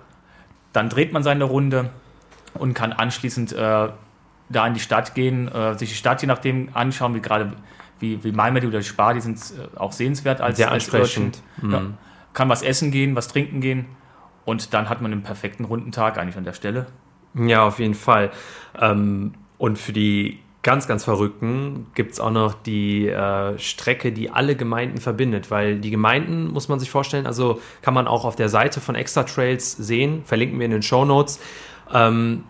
Dann 0.74 0.90
dreht 0.90 1.14
man 1.14 1.24
seine 1.24 1.44
Runde 1.44 1.92
und 2.54 2.74
kann 2.74 2.94
anschließend 2.94 3.54
äh, 3.54 3.90
da 4.50 4.68
in 4.68 4.74
die 4.74 4.80
Stadt 4.80 5.16
gehen, 5.16 5.48
äh, 5.50 5.78
sich 5.78 5.90
die 5.90 5.96
Stadt 5.96 6.22
je 6.22 6.28
nachdem 6.28 6.70
anschauen, 6.74 7.14
wie 7.14 7.22
gerade 7.22 7.54
wie, 8.00 8.24
wie 8.24 8.32
Malmedy 8.32 8.68
oder 8.68 8.82
Spar, 8.84 9.14
die 9.14 9.22
sind 9.22 9.38
äh, 9.38 9.78
auch 9.78 9.92
sehenswert 9.92 10.40
als, 10.40 10.58
Sehr 10.58 10.72
als 10.72 10.86
ansprechend. 10.86 11.42
Mhm. 11.62 11.72
Ja. 11.72 11.82
Kann 12.34 12.50
was 12.50 12.62
essen 12.62 12.92
gehen, 12.92 13.16
was 13.16 13.28
trinken 13.28 13.60
gehen 13.62 13.86
und 14.48 14.74
dann 14.74 14.88
hat 14.88 15.02
man 15.02 15.12
einen 15.12 15.24
perfekten 15.24 15.66
runden 15.66 15.92
Tag 15.92 16.18
eigentlich 16.18 16.38
an 16.38 16.46
der 16.46 16.54
Stelle. 16.54 16.86
Ja, 17.36 17.68
auf 17.68 17.80
jeden 17.80 17.96
Fall. 17.96 18.32
Ähm, 18.80 19.34
und 19.58 19.78
für 19.78 19.92
die 19.92 20.40
ganz, 20.64 20.88
ganz 20.88 21.04
Verrückten 21.04 21.88
gibt 21.96 22.14
es 22.14 22.22
auch 22.22 22.32
noch 22.32 22.54
die 22.54 23.10
äh, 23.10 23.60
Strecke, 23.60 24.14
die 24.14 24.30
alle 24.30 24.56
Gemeinden 24.56 25.00
verbindet, 25.00 25.52
weil 25.52 25.80
die 25.80 25.92
Gemeinden, 25.92 26.48
muss 26.48 26.70
man 26.70 26.80
sich 26.80 26.90
vorstellen, 26.90 27.28
also 27.28 27.60
kann 27.82 27.94
man 27.94 28.08
auch 28.08 28.24
auf 28.24 28.38
der 28.38 28.48
Seite 28.48 28.80
von 28.80 28.96
Extra 28.96 29.24
Trails 29.24 29.74
sehen, 29.74 30.22
verlinken 30.24 30.58
wir 30.60 30.66
in 30.66 30.72
den 30.72 30.82
Show 30.82 31.04
Notes. 31.04 31.42
Ähm, 31.94 32.46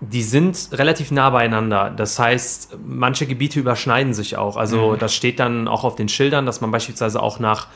die 0.00 0.22
sind 0.22 0.70
relativ 0.72 1.10
nah 1.10 1.28
beieinander. 1.28 1.92
Das 1.94 2.18
heißt, 2.18 2.78
manche 2.86 3.26
Gebiete 3.26 3.60
überschneiden 3.60 4.14
sich 4.14 4.38
auch. 4.38 4.56
Also 4.56 4.92
mhm. 4.92 4.98
das 4.98 5.14
steht 5.14 5.40
dann 5.40 5.68
auch 5.68 5.84
auf 5.84 5.94
den 5.94 6.08
Schildern, 6.08 6.46
dass 6.46 6.62
man 6.62 6.70
beispielsweise 6.70 7.22
auch 7.22 7.38
nach 7.38 7.66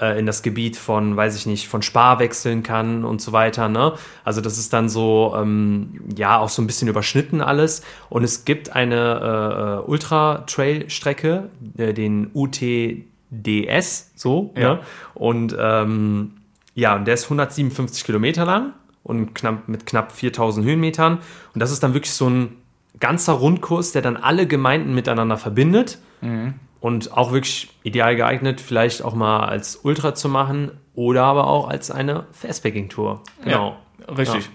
äh, 0.00 0.18
in 0.18 0.26
das 0.26 0.42
Gebiet 0.42 0.76
von, 0.76 1.16
weiß 1.16 1.36
ich 1.36 1.46
nicht, 1.46 1.68
von 1.68 1.82
Spar 1.82 2.18
wechseln 2.18 2.62
kann 2.62 3.04
und 3.04 3.20
so 3.20 3.32
weiter. 3.32 3.68
Ne? 3.68 3.94
Also 4.24 4.40
das 4.40 4.58
ist 4.58 4.72
dann 4.72 4.88
so, 4.88 5.34
ähm, 5.36 6.00
ja, 6.16 6.38
auch 6.38 6.48
so 6.48 6.62
ein 6.62 6.66
bisschen 6.66 6.88
überschnitten 6.88 7.40
alles. 7.40 7.82
Und 8.08 8.24
es 8.24 8.44
gibt 8.44 8.74
eine 8.74 9.82
äh, 9.84 9.90
Ultra-Trail-Strecke, 9.90 11.50
äh, 11.76 11.92
den 11.92 12.30
UTDS, 12.34 14.12
so. 14.14 14.52
Ja. 14.56 14.74
Ne? 14.74 14.80
Und 15.14 15.56
ähm, 15.58 16.32
ja, 16.74 16.96
und 16.96 17.04
der 17.04 17.14
ist 17.14 17.24
157 17.24 18.04
Kilometer 18.04 18.44
lang 18.44 18.72
und 19.02 19.34
knapp, 19.34 19.68
mit 19.68 19.86
knapp 19.86 20.12
4000 20.12 20.66
Höhenmetern. 20.66 21.18
Und 21.54 21.60
das 21.60 21.70
ist 21.70 21.82
dann 21.82 21.94
wirklich 21.94 22.14
so 22.14 22.28
ein 22.28 22.56
ganzer 22.98 23.34
Rundkurs, 23.34 23.92
der 23.92 24.02
dann 24.02 24.16
alle 24.16 24.46
Gemeinden 24.46 24.94
miteinander 24.94 25.36
verbindet. 25.36 25.98
Mhm. 26.20 26.54
Und 26.82 27.16
auch 27.16 27.30
wirklich 27.30 27.70
ideal 27.84 28.16
geeignet, 28.16 28.60
vielleicht 28.60 29.02
auch 29.02 29.14
mal 29.14 29.46
als 29.46 29.76
Ultra 29.76 30.16
zu 30.16 30.28
machen 30.28 30.72
oder 30.96 31.22
aber 31.22 31.46
auch 31.46 31.68
als 31.68 31.92
eine 31.92 32.26
Fastpacking-Tour. 32.32 33.22
Genau. 33.44 33.76
Ja, 34.00 34.14
richtig. 34.14 34.46
Ja. 34.46 34.50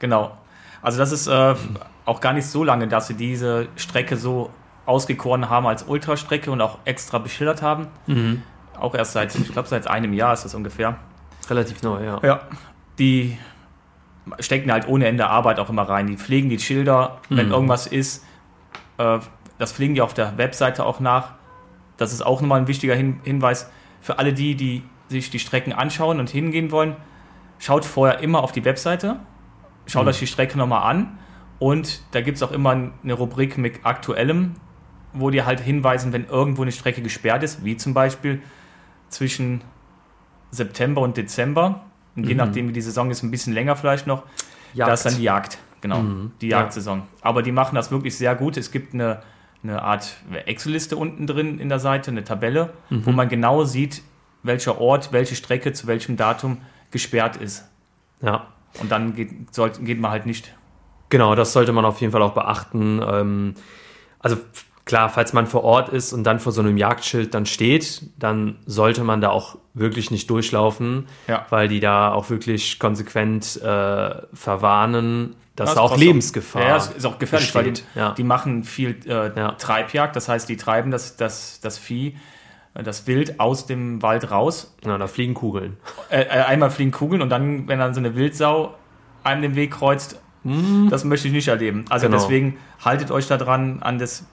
Genau. 0.00 0.36
Also 0.82 0.98
das 0.98 1.12
ist 1.12 1.28
äh, 1.28 1.54
auch 2.06 2.20
gar 2.20 2.32
nicht 2.32 2.46
so 2.46 2.64
lange, 2.64 2.88
dass 2.88 3.06
sie 3.06 3.14
diese 3.14 3.68
Strecke 3.76 4.16
so 4.16 4.50
ausgekoren 4.84 5.48
haben 5.48 5.68
als 5.68 5.84
Ultrastrecke 5.84 6.50
und 6.50 6.60
auch 6.60 6.78
extra 6.86 7.18
beschildert 7.18 7.62
haben. 7.62 7.86
Mhm. 8.08 8.42
Auch 8.76 8.96
erst 8.96 9.12
seit, 9.12 9.32
ich 9.36 9.52
glaube, 9.52 9.68
seit 9.68 9.86
einem 9.86 10.12
Jahr 10.12 10.32
ist 10.32 10.44
das 10.44 10.56
ungefähr. 10.56 10.96
Relativ 11.48 11.84
neu, 11.84 12.04
ja. 12.04 12.18
Ja. 12.24 12.40
Die 12.98 13.38
stecken 14.40 14.72
halt 14.72 14.88
ohne 14.88 15.06
Ende 15.06 15.28
Arbeit 15.28 15.60
auch 15.60 15.70
immer 15.70 15.82
rein. 15.82 16.08
Die 16.08 16.16
pflegen 16.16 16.48
die 16.48 16.58
Schilder, 16.58 17.18
wenn 17.28 17.46
mhm. 17.46 17.52
irgendwas 17.52 17.86
ist. 17.86 18.24
Äh, 18.98 19.20
das 19.58 19.72
pflegen 19.72 19.94
die 19.94 20.02
auf 20.02 20.14
der 20.14 20.36
Webseite 20.36 20.84
auch 20.84 20.98
nach. 20.98 21.34
Das 22.00 22.12
ist 22.12 22.22
auch 22.22 22.40
nochmal 22.40 22.60
ein 22.60 22.68
wichtiger 22.68 22.94
Hin 22.94 23.20
Hinweis 23.24 23.70
für 24.00 24.18
alle 24.18 24.32
die, 24.32 24.54
die 24.54 24.82
sich 25.08 25.30
die 25.30 25.38
Strecken 25.38 25.72
anschauen 25.72 26.18
und 26.18 26.30
hingehen 26.30 26.70
wollen. 26.70 26.96
Schaut 27.58 27.84
vorher 27.84 28.20
immer 28.20 28.42
auf 28.42 28.52
die 28.52 28.64
Webseite, 28.64 29.20
schaut 29.86 30.04
mhm. 30.04 30.08
euch 30.08 30.18
die 30.18 30.26
Strecke 30.26 30.56
nochmal 30.56 30.90
an 30.90 31.18
und 31.58 32.00
da 32.12 32.22
gibt 32.22 32.36
es 32.36 32.42
auch 32.42 32.52
immer 32.52 32.70
eine 32.70 33.12
Rubrik 33.12 33.58
mit 33.58 33.84
aktuellem, 33.84 34.54
wo 35.12 35.30
die 35.30 35.42
halt 35.42 35.60
hinweisen, 35.60 36.12
wenn 36.12 36.26
irgendwo 36.26 36.62
eine 36.62 36.72
Strecke 36.72 37.02
gesperrt 37.02 37.42
ist, 37.42 37.64
wie 37.64 37.76
zum 37.76 37.92
Beispiel 37.92 38.40
zwischen 39.10 39.60
September 40.50 41.02
und 41.02 41.16
Dezember 41.16 41.82
und 42.16 42.24
je 42.24 42.32
mhm. 42.32 42.38
nachdem, 42.38 42.68
wie 42.68 42.72
die 42.72 42.80
Saison 42.80 43.10
ist, 43.10 43.22
ein 43.22 43.30
bisschen 43.30 43.52
länger 43.52 43.76
vielleicht 43.76 44.06
noch. 44.06 44.22
Jagd. 44.72 44.88
Da 44.88 44.94
ist 44.94 45.04
dann 45.04 45.16
die 45.16 45.22
Jagd. 45.22 45.58
Genau, 45.80 46.00
mhm. 46.00 46.32
die 46.40 46.48
Jagdsaison. 46.48 46.98
Ja. 46.98 47.06
Aber 47.22 47.42
die 47.42 47.52
machen 47.52 47.74
das 47.74 47.90
wirklich 47.90 48.16
sehr 48.16 48.34
gut. 48.34 48.56
Es 48.56 48.70
gibt 48.70 48.94
eine, 48.94 49.22
eine 49.62 49.82
Art 49.82 50.16
Excel-Liste 50.46 50.96
unten 50.96 51.26
drin 51.26 51.58
in 51.58 51.68
der 51.68 51.78
Seite, 51.78 52.10
eine 52.10 52.24
Tabelle, 52.24 52.72
mhm. 52.88 53.06
wo 53.06 53.12
man 53.12 53.28
genau 53.28 53.64
sieht, 53.64 54.02
welcher 54.42 54.80
Ort, 54.80 55.12
welche 55.12 55.36
Strecke 55.36 55.72
zu 55.72 55.86
welchem 55.86 56.16
Datum 56.16 56.58
gesperrt 56.90 57.36
ist. 57.36 57.68
Ja. 58.22 58.46
Und 58.80 58.90
dann 58.90 59.14
geht, 59.14 59.54
soll, 59.54 59.70
geht 59.70 60.00
man 60.00 60.10
halt 60.10 60.26
nicht. 60.26 60.54
Genau, 61.08 61.34
das 61.34 61.52
sollte 61.52 61.72
man 61.72 61.84
auf 61.84 62.00
jeden 62.00 62.12
Fall 62.12 62.22
auch 62.22 62.34
beachten. 62.34 63.02
Ähm, 63.04 63.54
also 64.20 64.36
klar, 64.84 65.08
falls 65.08 65.32
man 65.32 65.46
vor 65.46 65.64
Ort 65.64 65.88
ist 65.88 66.12
und 66.12 66.24
dann 66.24 66.40
vor 66.40 66.52
so 66.52 66.60
einem 66.60 66.76
Jagdschild 66.76 67.34
dann 67.34 67.46
steht, 67.46 68.02
dann 68.18 68.58
sollte 68.66 69.04
man 69.04 69.20
da 69.20 69.30
auch 69.30 69.58
wirklich 69.74 70.10
nicht 70.10 70.30
durchlaufen, 70.30 71.06
ja. 71.26 71.46
weil 71.50 71.68
die 71.68 71.80
da 71.80 72.12
auch 72.12 72.30
wirklich 72.30 72.78
konsequent 72.78 73.60
äh, 73.60 74.10
verwarnen, 74.32 75.36
dass 75.60 75.74
da 75.74 75.80
auch 75.80 75.96
Lebensgefahr. 75.96 76.62
Ja, 76.62 76.76
ist 76.76 77.04
auch 77.04 77.18
gefährlich, 77.18 77.52
besteht. 77.52 77.66
weil 77.66 77.72
die, 77.72 77.98
ja. 77.98 78.12
die 78.12 78.24
machen 78.24 78.64
viel 78.64 78.96
äh, 79.06 79.36
ja. 79.36 79.52
Treibjagd, 79.52 80.16
das 80.16 80.28
heißt, 80.28 80.48
die 80.48 80.56
treiben 80.56 80.90
das, 80.90 81.16
das, 81.16 81.60
das 81.60 81.78
Vieh, 81.78 82.16
äh, 82.74 82.82
das 82.82 83.06
Wild 83.06 83.38
aus 83.40 83.66
dem 83.66 84.02
Wald 84.02 84.30
raus. 84.30 84.74
Ja, 84.84 84.96
da 84.98 85.06
fliegen 85.06 85.34
Kugeln. 85.34 85.76
Äh, 86.08 86.22
äh, 86.22 86.28
einmal 86.28 86.70
fliegen 86.70 86.90
Kugeln 86.90 87.22
und 87.22 87.28
dann, 87.28 87.68
wenn 87.68 87.78
dann 87.78 87.94
so 87.94 88.00
eine 88.00 88.16
Wildsau 88.16 88.74
einem 89.22 89.42
den 89.42 89.54
Weg 89.54 89.72
kreuzt, 89.72 90.18
mm. 90.44 90.88
das 90.88 91.04
möchte 91.04 91.28
ich 91.28 91.34
nicht 91.34 91.48
erleben. 91.48 91.84
Also 91.90 92.06
genau. 92.06 92.18
deswegen 92.18 92.56
haltet 92.82 93.10
euch 93.10 93.26
da 93.26 93.36
dran 93.36 93.82
an 93.82 93.98
das 93.98 94.24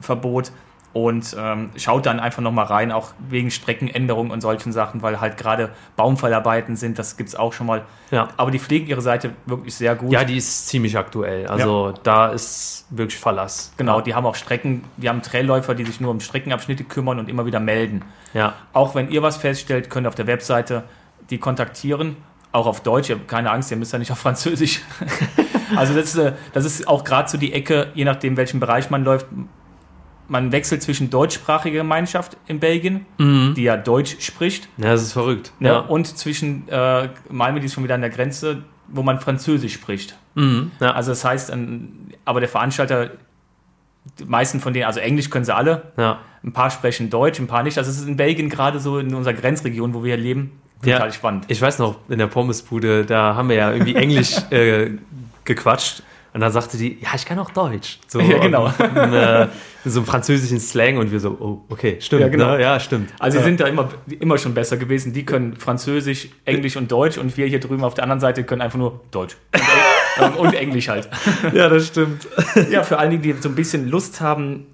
Verbot 0.00 0.50
und 0.92 1.34
ähm, 1.38 1.70
schaut 1.76 2.04
dann 2.04 2.20
einfach 2.20 2.42
nochmal 2.42 2.66
rein, 2.66 2.92
auch 2.92 3.12
wegen 3.28 3.50
Streckenänderungen 3.50 4.30
und 4.30 4.42
solchen 4.42 4.72
Sachen, 4.72 5.00
weil 5.00 5.20
halt 5.20 5.38
gerade 5.38 5.70
Baumfallarbeiten 5.96 6.76
sind, 6.76 6.98
das 6.98 7.16
gibt 7.16 7.30
es 7.30 7.34
auch 7.34 7.54
schon 7.54 7.66
mal. 7.66 7.82
Ja. 8.10 8.28
Aber 8.36 8.50
die 8.50 8.58
pflegen 8.58 8.86
ihre 8.86 9.00
Seite 9.00 9.30
wirklich 9.46 9.74
sehr 9.74 9.94
gut. 9.94 10.12
Ja, 10.12 10.24
die 10.24 10.36
ist 10.36 10.68
ziemlich 10.68 10.98
aktuell. 10.98 11.46
Also 11.46 11.88
ja. 11.88 11.94
da 12.02 12.28
ist 12.28 12.86
wirklich 12.90 13.18
Verlass. 13.18 13.72
Genau, 13.78 13.98
ja. 13.98 14.02
die 14.02 14.14
haben 14.14 14.26
auch 14.26 14.34
Strecken, 14.34 14.84
die 14.98 15.08
haben 15.08 15.22
Trailläufer, 15.22 15.74
die 15.74 15.84
sich 15.84 16.00
nur 16.00 16.10
um 16.10 16.20
Streckenabschnitte 16.20 16.84
kümmern 16.84 17.18
und 17.18 17.30
immer 17.30 17.46
wieder 17.46 17.60
melden. 17.60 18.04
Ja. 18.34 18.52
Auch 18.74 18.94
wenn 18.94 19.10
ihr 19.10 19.22
was 19.22 19.38
feststellt, 19.38 19.88
könnt 19.88 20.06
ihr 20.06 20.08
auf 20.08 20.14
der 20.14 20.26
Webseite 20.26 20.84
die 21.30 21.38
kontaktieren. 21.38 22.16
Auch 22.52 22.66
auf 22.66 22.82
Deutsch, 22.82 23.10
keine 23.28 23.50
Angst, 23.50 23.70
ihr 23.70 23.78
müsst 23.78 23.94
ja 23.94 23.98
nicht 23.98 24.12
auf 24.12 24.18
Französisch. 24.18 24.82
also 25.76 25.94
das 25.94 26.14
ist, 26.14 26.16
äh, 26.16 26.32
das 26.52 26.66
ist 26.66 26.86
auch 26.86 27.02
gerade 27.02 27.30
so 27.30 27.38
die 27.38 27.54
Ecke, 27.54 27.88
je 27.94 28.04
nachdem, 28.04 28.36
welchen 28.36 28.60
Bereich 28.60 28.90
man 28.90 29.04
läuft 29.04 29.26
man 30.28 30.52
wechselt 30.52 30.82
zwischen 30.82 31.10
deutschsprachiger 31.10 31.78
Gemeinschaft 31.78 32.36
in 32.46 32.60
Belgien, 32.60 33.06
mhm. 33.18 33.54
die 33.54 33.64
ja 33.64 33.76
Deutsch 33.76 34.16
spricht. 34.20 34.68
Ja, 34.78 34.90
das 34.90 35.02
ist 35.02 35.12
verrückt. 35.12 35.52
Ne, 35.58 35.68
ja. 35.68 35.78
Und 35.78 36.06
zwischen 36.06 36.68
äh, 36.68 37.08
Malmö, 37.28 37.60
die 37.60 37.66
ist 37.66 37.74
schon 37.74 37.84
wieder 37.84 37.94
an 37.94 38.00
der 38.00 38.10
Grenze, 38.10 38.62
wo 38.88 39.02
man 39.02 39.20
Französisch 39.20 39.74
spricht. 39.74 40.16
Mhm. 40.34 40.70
Ja. 40.80 40.92
Also 40.92 41.10
das 41.10 41.24
heißt, 41.24 41.52
aber 42.24 42.40
der 42.40 42.48
Veranstalter, 42.48 43.10
die 44.18 44.24
meisten 44.24 44.60
von 44.60 44.72
denen, 44.72 44.86
also 44.86 45.00
Englisch 45.00 45.30
können 45.30 45.44
sie 45.44 45.54
alle, 45.54 45.92
ja. 45.96 46.18
ein 46.42 46.52
paar 46.52 46.70
sprechen 46.70 47.10
Deutsch, 47.10 47.38
ein 47.38 47.46
paar 47.46 47.62
nicht. 47.62 47.78
Also 47.78 47.90
es 47.90 47.98
ist 47.98 48.08
in 48.08 48.16
Belgien 48.16 48.48
gerade 48.48 48.80
so 48.80 48.98
in 48.98 49.14
unserer 49.14 49.34
Grenzregion, 49.34 49.94
wo 49.94 50.02
wir 50.02 50.14
hier 50.14 50.22
leben, 50.22 50.52
total 50.82 51.08
ja, 51.08 51.12
spannend. 51.12 51.44
Ich 51.48 51.60
weiß 51.60 51.78
noch, 51.78 51.98
in 52.08 52.18
der 52.18 52.26
Pommesbude, 52.26 53.04
da 53.04 53.34
haben 53.34 53.48
wir 53.48 53.56
ja 53.56 53.72
irgendwie 53.72 53.94
Englisch 53.94 54.36
äh, 54.50 54.92
gequatscht. 55.44 56.02
Und 56.34 56.40
dann 56.40 56.50
sagte 56.50 56.78
die, 56.78 56.98
ja, 57.00 57.10
ich 57.14 57.26
kann 57.26 57.38
auch 57.38 57.50
Deutsch. 57.50 57.98
So, 58.08 58.20
ja, 58.20 58.38
genau. 58.38 58.66
Und, 58.66 59.12
äh, 59.12 59.48
so 59.84 60.00
einem 60.00 60.06
französischen 60.06 60.60
Slang 60.60 60.96
und 60.96 61.12
wir 61.12 61.20
so, 61.20 61.30
oh, 61.38 61.64
okay, 61.68 61.96
stimmt. 62.00 62.22
Ja, 62.22 62.28
genau. 62.28 62.56
Ne? 62.56 62.62
ja 62.62 62.80
stimmt. 62.80 63.12
Also 63.18 63.38
sie 63.38 63.44
sind 63.44 63.60
da 63.60 63.66
immer, 63.66 63.90
immer 64.18 64.38
schon 64.38 64.54
besser 64.54 64.76
gewesen. 64.76 65.12
Die 65.12 65.26
können 65.26 65.56
Französisch, 65.56 66.28
Englisch 66.44 66.76
und 66.76 66.90
Deutsch 66.90 67.18
und 67.18 67.36
wir 67.36 67.46
hier 67.46 67.60
drüben 67.60 67.84
auf 67.84 67.94
der 67.94 68.04
anderen 68.04 68.20
Seite 68.20 68.44
können 68.44 68.62
einfach 68.62 68.78
nur 68.78 69.00
Deutsch. 69.10 69.36
Und, 70.20 70.36
und 70.38 70.54
Englisch 70.54 70.88
halt. 70.88 71.10
Ja, 71.52 71.68
das 71.68 71.88
stimmt. 71.88 72.26
Ja, 72.70 72.82
für 72.82 72.98
alle, 72.98 73.18
die 73.18 73.32
so 73.32 73.48
ein 73.48 73.54
bisschen 73.54 73.88
Lust 73.88 74.20
haben, 74.20 74.66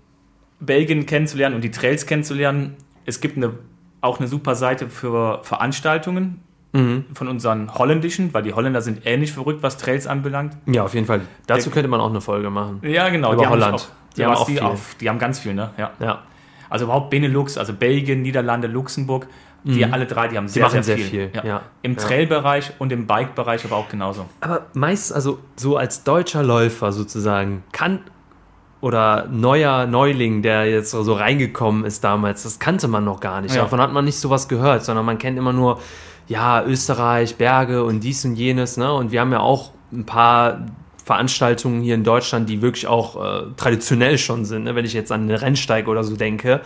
Belgien 0.60 1.06
kennenzulernen 1.06 1.56
und 1.56 1.62
die 1.62 1.70
Trails 1.70 2.06
kennenzulernen, 2.06 2.76
es 3.04 3.20
gibt 3.20 3.36
eine, 3.36 3.54
auch 4.00 4.18
eine 4.18 4.28
super 4.28 4.54
Seite 4.54 4.88
für 4.88 5.40
Veranstaltungen 5.42 6.42
Mhm. 6.72 7.06
Von 7.14 7.28
unseren 7.28 7.72
holländischen, 7.74 8.34
weil 8.34 8.42
die 8.42 8.52
Holländer 8.52 8.82
sind 8.82 9.06
ähnlich 9.06 9.32
verrückt, 9.32 9.62
was 9.62 9.78
Trails 9.78 10.06
anbelangt. 10.06 10.56
Ja, 10.66 10.84
auf 10.84 10.94
jeden 10.94 11.06
Fall. 11.06 11.22
Dazu 11.46 11.64
Der, 11.64 11.72
könnte 11.72 11.88
man 11.88 12.00
auch 12.00 12.10
eine 12.10 12.20
Folge 12.20 12.50
machen. 12.50 12.80
Ja, 12.82 13.08
genau. 13.08 13.32
Über 13.32 13.42
die 13.42 13.48
Holland. 13.48 13.74
Auch, 13.74 13.86
die, 14.16 14.24
haben 14.24 14.34
auch 14.34 14.46
die, 14.46 14.60
auf, 14.60 14.94
die 15.00 15.08
haben 15.08 15.18
ganz 15.18 15.38
viel, 15.38 15.54
ne? 15.54 15.70
Ja. 15.78 15.92
ja. 16.00 16.22
Also 16.68 16.84
überhaupt 16.84 17.10
Benelux, 17.10 17.56
also 17.56 17.72
Belgien, 17.72 18.20
Niederlande, 18.20 18.68
Luxemburg, 18.68 19.26
die 19.64 19.84
mhm. 19.84 19.92
alle 19.92 20.06
drei, 20.06 20.28
die 20.28 20.36
haben 20.36 20.48
sehr, 20.48 20.66
die 20.66 20.70
sehr, 20.70 20.82
sehr, 20.82 20.96
viel. 20.96 21.06
viel. 21.06 21.30
Ja. 21.34 21.44
Ja. 21.44 21.62
Im 21.82 21.96
Trail-Bereich 21.96 22.72
und 22.78 22.92
im 22.92 23.06
Bike-Bereich 23.06 23.64
aber 23.64 23.76
auch 23.76 23.88
genauso. 23.88 24.26
Aber 24.40 24.66
meist, 24.74 25.12
also 25.12 25.38
so 25.56 25.76
als 25.76 26.04
deutscher 26.04 26.42
Läufer 26.42 26.92
sozusagen, 26.92 27.64
kann 27.72 28.00
oder 28.80 29.26
neuer 29.26 29.86
Neuling, 29.86 30.42
der 30.42 30.66
jetzt 30.66 30.92
so 30.92 31.12
reingekommen 31.12 31.84
ist 31.84 32.04
damals, 32.04 32.44
das 32.44 32.58
kannte 32.60 32.86
man 32.86 33.04
noch 33.04 33.20
gar 33.20 33.40
nicht. 33.40 33.54
Ja. 33.54 33.62
Davon 33.62 33.80
hat 33.80 33.92
man 33.92 34.04
nicht 34.04 34.20
sowas 34.20 34.48
gehört, 34.48 34.84
sondern 34.84 35.04
man 35.04 35.18
kennt 35.18 35.36
immer 35.36 35.52
nur 35.52 35.80
ja, 36.28 36.62
Österreich, 36.64 37.36
Berge 37.36 37.82
und 37.82 38.00
dies 38.00 38.24
und 38.24 38.36
jenes. 38.36 38.76
Ne? 38.76 38.92
Und 38.92 39.10
wir 39.10 39.20
haben 39.20 39.32
ja 39.32 39.40
auch 39.40 39.72
ein 39.92 40.04
paar 40.04 40.66
Veranstaltungen 41.04 41.80
hier 41.80 41.94
in 41.94 42.04
Deutschland, 42.04 42.48
die 42.48 42.60
wirklich 42.60 42.86
auch 42.86 43.16
äh, 43.16 43.46
traditionell 43.56 44.18
schon 44.18 44.44
sind, 44.44 44.64
ne? 44.64 44.74
wenn 44.74 44.84
ich 44.84 44.92
jetzt 44.92 45.10
an 45.10 45.22
eine 45.22 45.40
Rennsteig 45.40 45.88
oder 45.88 46.04
so 46.04 46.16
denke. 46.16 46.60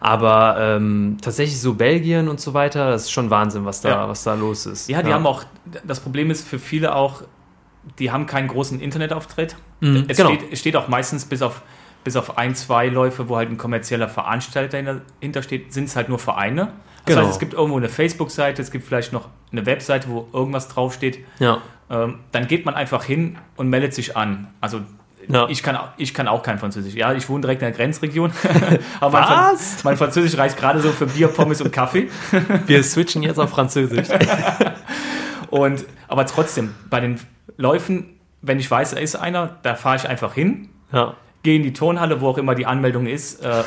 Aber 0.00 0.56
ähm, 0.60 1.16
tatsächlich 1.22 1.58
so 1.58 1.72
Belgien 1.72 2.28
und 2.28 2.38
so 2.38 2.52
weiter, 2.52 2.90
das 2.90 3.04
ist 3.04 3.12
schon 3.12 3.30
Wahnsinn, 3.30 3.64
was 3.64 3.80
da, 3.80 3.88
ja. 3.88 4.08
was 4.08 4.22
da 4.22 4.34
los 4.34 4.66
ist. 4.66 4.90
Ja, 4.90 5.02
die 5.02 5.08
ja. 5.08 5.14
haben 5.14 5.26
auch, 5.26 5.44
das 5.84 6.00
Problem 6.00 6.30
ist 6.30 6.46
für 6.46 6.58
viele 6.58 6.94
auch, 6.94 7.22
die 7.98 8.10
haben 8.10 8.26
keinen 8.26 8.48
großen 8.48 8.78
Internetauftritt. 8.80 9.56
Mhm, 9.80 10.04
es, 10.08 10.18
genau. 10.18 10.34
steht, 10.34 10.58
steht 10.58 10.76
auch 10.76 10.88
meistens 10.88 11.24
bis 11.24 11.40
auf, 11.40 11.62
bis 12.04 12.16
auf 12.16 12.36
ein, 12.36 12.54
zwei 12.54 12.88
Läufe, 12.88 13.30
wo 13.30 13.36
halt 13.36 13.48
ein 13.48 13.56
kommerzieller 13.56 14.08
Veranstalter 14.08 14.82
dahinter 14.82 15.42
steht, 15.42 15.72
sind 15.72 15.84
es 15.84 15.96
halt 15.96 16.10
nur 16.10 16.18
Vereine. 16.18 16.72
Das 17.06 17.14
genau. 17.14 17.26
heißt, 17.26 17.34
es 17.34 17.38
gibt 17.38 17.54
irgendwo 17.54 17.76
eine 17.76 17.88
Facebook-Seite, 17.88 18.60
es 18.60 18.70
gibt 18.70 18.84
vielleicht 18.84 19.12
noch 19.12 19.28
eine 19.52 19.64
Webseite, 19.64 20.08
wo 20.08 20.28
irgendwas 20.32 20.68
draufsteht. 20.68 21.24
Ja. 21.38 21.62
Ähm, 21.88 22.18
dann 22.32 22.48
geht 22.48 22.64
man 22.66 22.74
einfach 22.74 23.04
hin 23.04 23.38
und 23.56 23.68
meldet 23.68 23.94
sich 23.94 24.16
an. 24.16 24.48
Also 24.60 24.80
ja. 25.28 25.48
Ich, 25.48 25.62
kann, 25.62 25.78
ich 25.96 26.14
kann 26.14 26.28
auch 26.28 26.42
kein 26.42 26.58
Französisch. 26.58 26.94
Ja, 26.94 27.12
ich 27.12 27.28
wohne 27.28 27.42
direkt 27.42 27.62
in 27.62 27.68
der 27.68 27.76
Grenzregion. 27.76 28.32
Aber 29.00 29.20
mein, 29.20 29.28
Was? 29.28 29.82
mein 29.84 29.96
Französisch 29.96 30.38
reicht 30.38 30.56
gerade 30.56 30.80
so 30.80 30.90
für 30.90 31.06
Bier, 31.06 31.28
Pommes 31.28 31.60
und 31.60 31.72
Kaffee. 31.72 32.08
Wir 32.66 32.82
switchen 32.82 33.22
jetzt 33.22 33.38
auf 33.38 33.50
Französisch. 33.50 34.08
und, 35.50 35.84
aber 36.08 36.26
trotzdem, 36.26 36.74
bei 36.90 37.00
den 37.00 37.18
Läufen, 37.56 38.18
wenn 38.42 38.60
ich 38.60 38.70
weiß, 38.70 38.92
da 38.92 39.00
ist 39.00 39.16
einer, 39.16 39.56
da 39.62 39.74
fahre 39.74 39.96
ich 39.96 40.08
einfach 40.08 40.34
hin, 40.34 40.68
ja. 40.92 41.14
gehe 41.42 41.56
in 41.56 41.62
die 41.62 41.72
Turnhalle, 41.72 42.20
wo 42.20 42.28
auch 42.28 42.38
immer 42.38 42.54
die 42.54 42.66
Anmeldung 42.66 43.06
ist, 43.06 43.44
äh, 43.44 43.64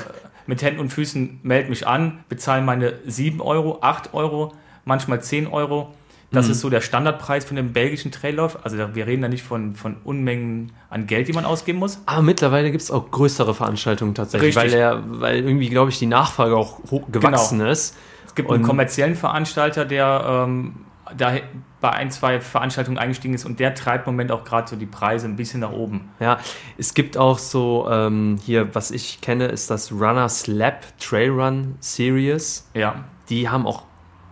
mit 0.50 0.62
Händen 0.62 0.82
und 0.82 0.90
Füßen 0.92 1.40
melde 1.44 1.70
mich 1.70 1.88
an, 1.88 2.26
bezahle 2.28 2.62
meine 2.62 2.94
7 3.06 3.40
Euro, 3.40 3.80
8 3.82 4.14
Euro, 4.14 4.54
manchmal 4.84 5.22
10 5.22 5.48
Euro 5.48 5.94
das 6.32 6.46
mhm. 6.46 6.52
ist 6.52 6.60
so 6.62 6.70
der 6.70 6.82
Standardpreis 6.82 7.46
von 7.46 7.56
dem 7.56 7.74
belgischen 7.74 8.12
Traillauf. 8.12 8.64
Also 8.64 8.78
wir 8.78 9.08
reden 9.08 9.24
da 9.24 9.28
nicht 9.28 9.44
von, 9.44 9.74
von 9.74 9.98
Unmengen 10.04 10.72
an 10.90 11.08
Geld, 11.08 11.28
die 11.28 11.34
man 11.34 11.44
ausgeben 11.44 11.80
muss. 11.80 12.02
Aber 12.06 12.22
mittlerweile 12.22 12.70
gibt 12.70 12.84
es 12.84 12.92
auch 12.92 13.10
größere 13.10 13.56
Veranstaltungen 13.56 14.14
tatsächlich, 14.14 14.56
weil, 14.56 14.72
er, 14.72 15.04
weil 15.08 15.38
irgendwie, 15.38 15.70
glaube 15.70 15.90
ich, 15.90 15.98
die 15.98 16.06
Nachfrage 16.06 16.56
auch 16.56 16.82
gewachsen 17.12 17.60
genau. 17.60 17.72
ist. 17.72 17.98
Es 18.28 18.36
gibt 18.36 18.48
und 18.48 18.56
einen 18.56 18.64
kommerziellen 18.64 19.16
Veranstalter, 19.16 19.86
der 19.86 20.46
ähm, 20.48 20.76
da 21.18 21.34
bei 21.82 21.92
ein, 21.92 22.12
zwei 22.12 22.42
Veranstaltungen 22.42 22.98
eingestiegen 22.98 23.34
ist 23.34 23.46
und 23.46 23.60
der 23.60 23.74
treibt 23.74 24.08
im 24.08 24.14
Moment 24.14 24.32
auch 24.32 24.44
gerade 24.44 24.70
so 24.70 24.76
die 24.76 24.86
Preise 24.86 25.28
ein 25.28 25.36
bisschen 25.36 25.62
nach 25.62 25.72
oben. 25.72 26.10
Ja, 26.20 26.40
es 26.78 26.94
gibt 26.94 27.18
auch 27.18 27.38
so, 27.38 27.88
ähm, 27.90 28.38
hier, 28.44 28.74
was 28.76 28.92
ich 28.92 29.22
kenne, 29.22 29.46
ist 29.46 29.70
das 29.70 29.92
Runners 29.92 30.48
Lab 30.48 30.86
Trail 31.00 31.30
Run 31.30 31.76
Series. 31.80 32.70
Ja. 32.74 33.06
Die 33.30 33.48
haben 33.48 33.66
auch 33.66 33.84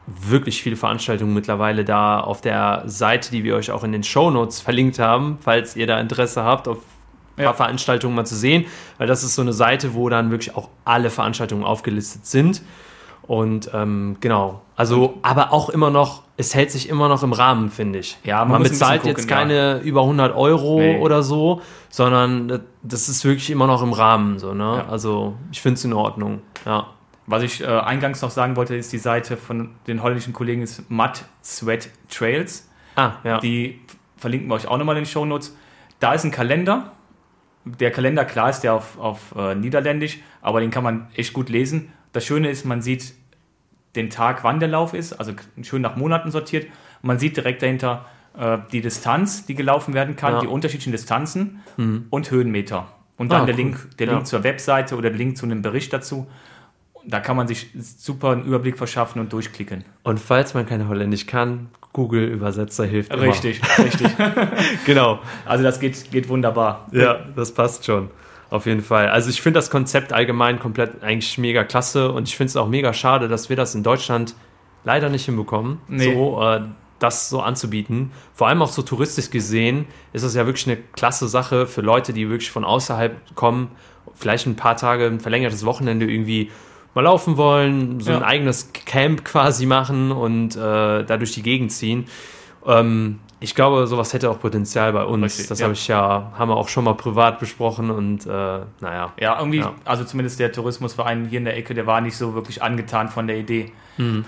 wirklich 0.07 0.61
viele 0.61 0.75
Veranstaltungen 0.77 1.33
mittlerweile 1.33 1.83
da 1.83 2.19
auf 2.19 2.41
der 2.41 2.83
Seite, 2.85 3.31
die 3.31 3.43
wir 3.43 3.55
euch 3.55 3.71
auch 3.71 3.83
in 3.83 3.91
den 3.91 4.03
Show 4.03 4.31
Notes 4.31 4.61
verlinkt 4.61 4.99
haben, 4.99 5.37
falls 5.41 5.75
ihr 5.75 5.85
da 5.85 5.99
Interesse 5.99 6.43
habt, 6.43 6.67
auf 6.67 6.77
ein 6.77 7.43
paar 7.43 7.45
ja. 7.45 7.53
Veranstaltungen 7.53 8.15
mal 8.15 8.25
zu 8.25 8.35
sehen, 8.35 8.65
weil 8.97 9.07
das 9.07 9.23
ist 9.23 9.35
so 9.35 9.41
eine 9.41 9.53
Seite, 9.53 9.93
wo 9.93 10.09
dann 10.09 10.31
wirklich 10.31 10.55
auch 10.55 10.69
alle 10.85 11.09
Veranstaltungen 11.09 11.63
aufgelistet 11.63 12.25
sind. 12.25 12.61
Und 13.27 13.69
ähm, 13.73 14.17
genau, 14.21 14.61
also, 14.77 15.17
aber 15.23 15.51
auch 15.51 15.69
immer 15.69 15.89
noch, 15.89 16.21
es 16.37 16.53
hält 16.53 16.71
sich 16.71 16.87
immer 16.87 17.09
noch 17.09 17.23
im 17.23 17.33
Rahmen, 17.33 17.71
finde 17.71 17.99
ich. 17.99 18.17
Ja, 18.23 18.45
man, 18.45 18.61
man 18.61 18.63
bezahlt 18.63 19.01
gucken, 19.01 19.17
jetzt 19.17 19.27
keine 19.27 19.53
ja. 19.55 19.79
über 19.79 20.01
100 20.01 20.35
Euro 20.35 20.79
nee. 20.79 20.99
oder 20.99 21.23
so, 21.23 21.61
sondern 21.89 22.61
das 22.83 23.09
ist 23.09 23.25
wirklich 23.25 23.49
immer 23.49 23.65
noch 23.65 23.81
im 23.81 23.91
Rahmen. 23.91 24.37
So, 24.37 24.53
ne? 24.53 24.83
Ja. 24.85 24.87
Also, 24.87 25.35
ich 25.51 25.61
finde 25.61 25.77
es 25.77 25.83
in 25.83 25.93
Ordnung. 25.93 26.41
Ja. 26.63 26.87
Was 27.25 27.41
ich 27.41 27.61
äh, 27.61 27.65
eingangs 27.65 28.21
noch 28.21 28.29
sagen 28.29 28.55
wollte, 28.55 28.75
ist 28.75 28.93
die 28.93 28.99
Seite 28.99 29.35
von 29.35 29.71
den 29.87 30.03
holländischen 30.03 30.31
Kollegen 30.31 30.61
ist 30.61 30.89
Mud 30.91 31.25
Sweat 31.43 31.89
Trails. 32.09 32.69
Ah, 32.95 33.13
ja. 33.23 33.39
Die 33.39 33.81
verlinken 34.15 34.47
wir 34.47 34.55
euch 34.55 34.67
auch 34.67 34.77
nochmal 34.77 34.95
in 34.95 35.03
den 35.03 35.09
Show 35.09 35.25
Notes. 35.25 35.57
Da 35.99 36.13
ist 36.13 36.23
ein 36.23 36.31
Kalender. 36.31 36.91
Der 37.65 37.91
Kalender, 37.91 38.25
klar, 38.25 38.51
ist 38.51 38.61
der 38.61 38.75
auf, 38.75 38.97
auf 38.99 39.35
äh, 39.35 39.55
Niederländisch, 39.55 40.19
aber 40.41 40.61
den 40.61 40.69
kann 40.69 40.83
man 40.83 41.07
echt 41.15 41.33
gut 41.33 41.49
lesen. 41.49 41.91
Das 42.13 42.25
Schöne 42.25 42.49
ist, 42.49 42.65
man 42.65 42.81
sieht 42.81 43.13
den 43.95 44.09
Tag, 44.09 44.43
wann 44.43 44.59
der 44.59 44.69
Lauf 44.69 44.93
ist, 44.93 45.13
also 45.13 45.33
schön 45.63 45.81
nach 45.81 45.95
Monaten 45.95 46.31
sortiert. 46.31 46.67
Man 47.01 47.19
sieht 47.19 47.37
direkt 47.37 47.61
dahinter 47.61 48.05
äh, 48.37 48.57
die 48.71 48.81
Distanz, 48.81 49.45
die 49.45 49.55
gelaufen 49.55 49.93
werden 49.93 50.15
kann, 50.15 50.33
ja. 50.33 50.39
die 50.41 50.47
unterschiedlichen 50.47 50.91
Distanzen 50.91 51.61
mhm. 51.77 52.07
und 52.09 52.29
Höhenmeter. 52.31 52.87
Und 53.17 53.31
dann 53.31 53.43
ah, 53.43 53.45
der, 53.45 53.55
cool. 53.55 53.61
Link, 53.61 53.97
der 53.97 54.07
ja. 54.07 54.13
Link 54.13 54.27
zur 54.27 54.43
Webseite 54.43 54.95
oder 54.95 55.09
der 55.09 55.17
Link 55.17 55.37
zu 55.37 55.45
einem 55.45 55.61
Bericht 55.61 55.91
dazu 55.93 56.27
da 57.07 57.21
kann 57.21 57.37
man 57.37 57.47
sich 57.47 57.69
super 57.73 58.31
einen 58.31 58.43
Überblick 58.43 58.77
verschaffen 58.77 59.21
und 59.21 59.31
durchklicken. 59.31 59.85
Und 60.03 60.19
falls 60.19 60.53
man 60.53 60.65
kein 60.65 60.87
Holländisch 60.87 61.25
kann, 61.25 61.69
Google-Übersetzer 61.93 62.85
hilft 62.85 63.13
immer. 63.13 63.23
Richtig, 63.23 63.61
richtig. 63.79 64.09
genau. 64.85 65.19
Also 65.45 65.63
das 65.63 65.79
geht, 65.79 66.11
geht 66.11 66.27
wunderbar. 66.29 66.87
Ja, 66.91 67.25
das 67.35 67.53
passt 67.53 67.85
schon. 67.85 68.09
Auf 68.49 68.65
jeden 68.65 68.81
Fall. 68.81 69.09
Also 69.09 69.29
ich 69.29 69.41
finde 69.41 69.57
das 69.57 69.69
Konzept 69.69 70.13
allgemein 70.13 70.59
komplett 70.59 71.03
eigentlich 71.03 71.37
mega 71.37 71.63
klasse 71.63 72.11
und 72.11 72.27
ich 72.27 72.37
finde 72.37 72.49
es 72.49 72.55
auch 72.55 72.67
mega 72.67 72.93
schade, 72.93 73.27
dass 73.27 73.49
wir 73.49 73.55
das 73.55 73.75
in 73.75 73.83
Deutschland 73.83 74.35
leider 74.85 75.09
nicht 75.09 75.25
hinbekommen, 75.25 75.79
nee. 75.87 76.13
so 76.13 76.41
äh, 76.41 76.61
das 76.99 77.29
so 77.29 77.41
anzubieten. 77.41 78.11
Vor 78.33 78.47
allem 78.47 78.61
auch 78.61 78.69
so 78.69 78.81
touristisch 78.81 79.29
gesehen 79.29 79.85
ist 80.13 80.23
das 80.23 80.33
ja 80.33 80.45
wirklich 80.45 80.67
eine 80.67 80.77
klasse 80.77 81.27
Sache 81.27 81.67
für 81.67 81.81
Leute, 81.81 82.13
die 82.13 82.29
wirklich 82.29 82.49
von 82.49 82.63
außerhalb 82.63 83.35
kommen, 83.35 83.71
vielleicht 84.15 84.47
ein 84.47 84.55
paar 84.55 84.77
Tage, 84.77 85.05
ein 85.05 85.19
verlängertes 85.19 85.65
Wochenende 85.65 86.09
irgendwie 86.09 86.49
mal 86.95 87.01
laufen 87.01 87.37
wollen, 87.37 87.99
so 87.99 88.11
ja. 88.11 88.17
ein 88.17 88.23
eigenes 88.23 88.71
Camp 88.73 89.23
quasi 89.23 89.65
machen 89.65 90.11
und 90.11 90.55
äh, 90.55 91.03
da 91.03 91.17
durch 91.17 91.33
die 91.33 91.43
Gegend 91.43 91.71
ziehen. 91.71 92.05
Ähm, 92.65 93.19
ich 93.39 93.53
glaube, 93.53 93.85
sowas 93.85 94.13
hätte 94.13 94.31
auch 94.31 94.39
Potenzial 94.39 94.93
bei 94.93 95.03
uns. 95.03 95.25
Richtig, 95.25 95.47
das 95.47 95.59
ja. 95.59 95.65
habe 95.65 95.73
ich 95.73 95.87
ja, 95.87 96.31
haben 96.37 96.49
wir 96.49 96.57
auch 96.57 96.69
schon 96.69 96.83
mal 96.83 96.95
privat 96.95 97.39
besprochen 97.39 97.91
und 97.91 98.25
äh, 98.25 98.29
naja. 98.29 99.13
Ja, 99.19 99.39
irgendwie, 99.39 99.59
ja. 99.59 99.73
also 99.85 100.03
zumindest 100.03 100.39
der 100.39 100.51
Tourismusverein 100.51 101.25
hier 101.25 101.37
in 101.37 101.45
der 101.45 101.55
Ecke, 101.55 101.73
der 101.75 101.85
war 101.85 102.01
nicht 102.01 102.17
so 102.17 102.33
wirklich 102.33 102.63
angetan 102.63 103.09
von 103.09 103.27
der 103.27 103.37
Idee. 103.37 103.71
Mhm. 103.97 104.25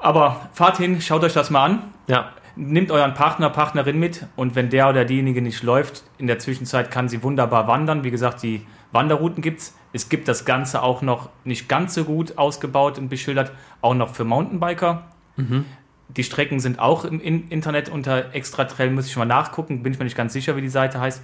Aber 0.00 0.48
fahrt 0.52 0.78
hin, 0.78 1.00
schaut 1.00 1.22
euch 1.22 1.32
das 1.32 1.50
mal 1.50 1.64
an. 1.64 1.82
Ja. 2.08 2.32
Nehmt 2.56 2.90
euren 2.90 3.14
Partner, 3.14 3.50
Partnerin 3.50 4.00
mit 4.00 4.26
und 4.34 4.56
wenn 4.56 4.68
der 4.68 4.88
oder 4.88 5.04
diejenige 5.04 5.40
nicht 5.40 5.62
läuft, 5.62 6.02
in 6.18 6.26
der 6.26 6.40
Zwischenzeit 6.40 6.90
kann 6.90 7.08
sie 7.08 7.22
wunderbar 7.22 7.68
wandern. 7.68 8.02
Wie 8.02 8.10
gesagt, 8.10 8.42
die 8.42 8.66
Wanderrouten 8.90 9.42
gibt 9.42 9.60
es. 9.60 9.76
Es 9.92 10.08
gibt 10.08 10.26
das 10.26 10.44
Ganze 10.44 10.82
auch 10.82 11.02
noch 11.02 11.28
nicht 11.44 11.68
ganz 11.68 11.94
so 11.94 12.04
gut 12.04 12.36
ausgebaut 12.36 12.98
und 12.98 13.08
beschildert, 13.08 13.52
auch 13.80 13.94
noch 13.94 14.12
für 14.14 14.24
Mountainbiker. 14.24 15.04
Mhm. 15.36 15.66
Die 16.08 16.24
Strecken 16.24 16.58
sind 16.58 16.78
auch 16.78 17.04
im 17.04 17.20
Internet 17.20 17.90
unter 17.90 18.34
Extra 18.34 18.64
Trail, 18.64 18.90
muss 18.90 19.06
ich 19.06 19.16
mal 19.16 19.26
nachgucken, 19.26 19.82
bin 19.82 19.92
ich 19.92 19.98
mir 19.98 20.04
nicht 20.04 20.16
ganz 20.16 20.32
sicher, 20.32 20.56
wie 20.56 20.62
die 20.62 20.68
Seite 20.68 21.00
heißt. 21.00 21.22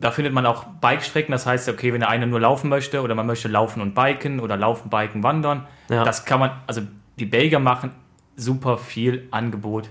Da 0.00 0.10
findet 0.10 0.34
man 0.34 0.44
auch 0.46 0.64
Bike-Strecken, 0.64 1.30
das 1.30 1.46
heißt, 1.46 1.68
okay, 1.68 1.92
wenn 1.92 2.00
der 2.00 2.08
eine 2.08 2.26
nur 2.26 2.40
laufen 2.40 2.68
möchte 2.68 3.02
oder 3.02 3.14
man 3.14 3.26
möchte 3.26 3.46
laufen 3.46 3.80
und 3.80 3.94
biken 3.94 4.40
oder 4.40 4.56
laufen, 4.56 4.90
biken, 4.90 5.22
wandern, 5.22 5.66
ja. 5.88 6.04
das 6.04 6.24
kann 6.24 6.40
man, 6.40 6.50
also 6.66 6.82
die 7.18 7.26
Belgier 7.26 7.60
machen 7.60 7.92
super 8.36 8.76
viel 8.76 9.28
Angebot, 9.30 9.88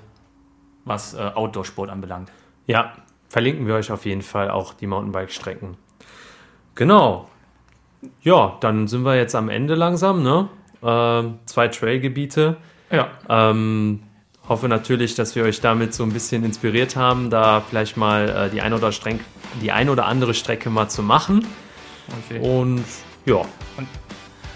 was 0.83 1.13
äh, 1.13 1.31
Outdoor-Sport 1.33 1.89
anbelangt. 1.89 2.29
Ja, 2.67 2.93
verlinken 3.29 3.65
wir 3.65 3.75
euch 3.75 3.91
auf 3.91 4.05
jeden 4.05 4.21
Fall 4.21 4.49
auch 4.49 4.73
die 4.73 4.87
Mountainbike-Strecken. 4.87 5.77
Genau. 6.75 7.29
Ja, 8.21 8.57
dann 8.59 8.87
sind 8.87 9.03
wir 9.03 9.15
jetzt 9.15 9.35
am 9.35 9.49
Ende 9.49 9.75
langsam, 9.75 10.23
ne? 10.23 10.49
Äh, 10.81 11.23
zwei 11.45 11.69
Trailgebiete. 11.69 12.57
Ja. 12.91 13.09
Ähm, 13.29 14.01
hoffe 14.47 14.67
natürlich, 14.67 15.15
dass 15.15 15.35
wir 15.35 15.43
euch 15.43 15.61
damit 15.61 15.93
so 15.93 16.03
ein 16.03 16.11
bisschen 16.11 16.43
inspiriert 16.43 16.95
haben, 16.95 17.29
da 17.29 17.61
vielleicht 17.61 17.97
mal 17.97 18.29
äh, 18.29 18.49
die, 18.49 18.61
ein 18.61 18.73
oder 18.73 18.91
Streng 18.91 19.19
die 19.61 19.71
ein 19.71 19.89
oder 19.89 20.05
andere 20.05 20.33
Strecke 20.33 20.69
mal 20.69 20.89
zu 20.89 21.03
machen. 21.03 21.45
Okay. 22.27 22.39
Und 22.39 22.83
ja. 23.25 23.41
Und 23.77 23.87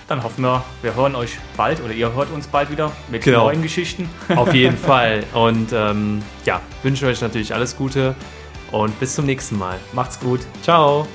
dann 0.07 0.23
hoffen 0.23 0.43
wir, 0.43 0.63
wir 0.81 0.95
hören 0.95 1.15
euch 1.15 1.37
bald 1.55 1.81
oder 1.83 1.93
ihr 1.93 2.13
hört 2.13 2.31
uns 2.31 2.47
bald 2.47 2.71
wieder 2.71 2.91
mit 3.09 3.23
genau. 3.23 3.45
neuen 3.45 3.61
Geschichten. 3.61 4.09
Auf 4.35 4.53
jeden 4.53 4.77
Fall. 4.77 5.23
Und 5.33 5.69
ähm, 5.73 6.21
ja, 6.45 6.61
wünsche 6.83 7.07
euch 7.07 7.21
natürlich 7.21 7.53
alles 7.53 7.75
Gute 7.75 8.15
und 8.71 8.97
bis 8.99 9.15
zum 9.15 9.25
nächsten 9.25 9.57
Mal. 9.57 9.77
Macht's 9.93 10.19
gut. 10.19 10.41
Ciao. 10.61 11.07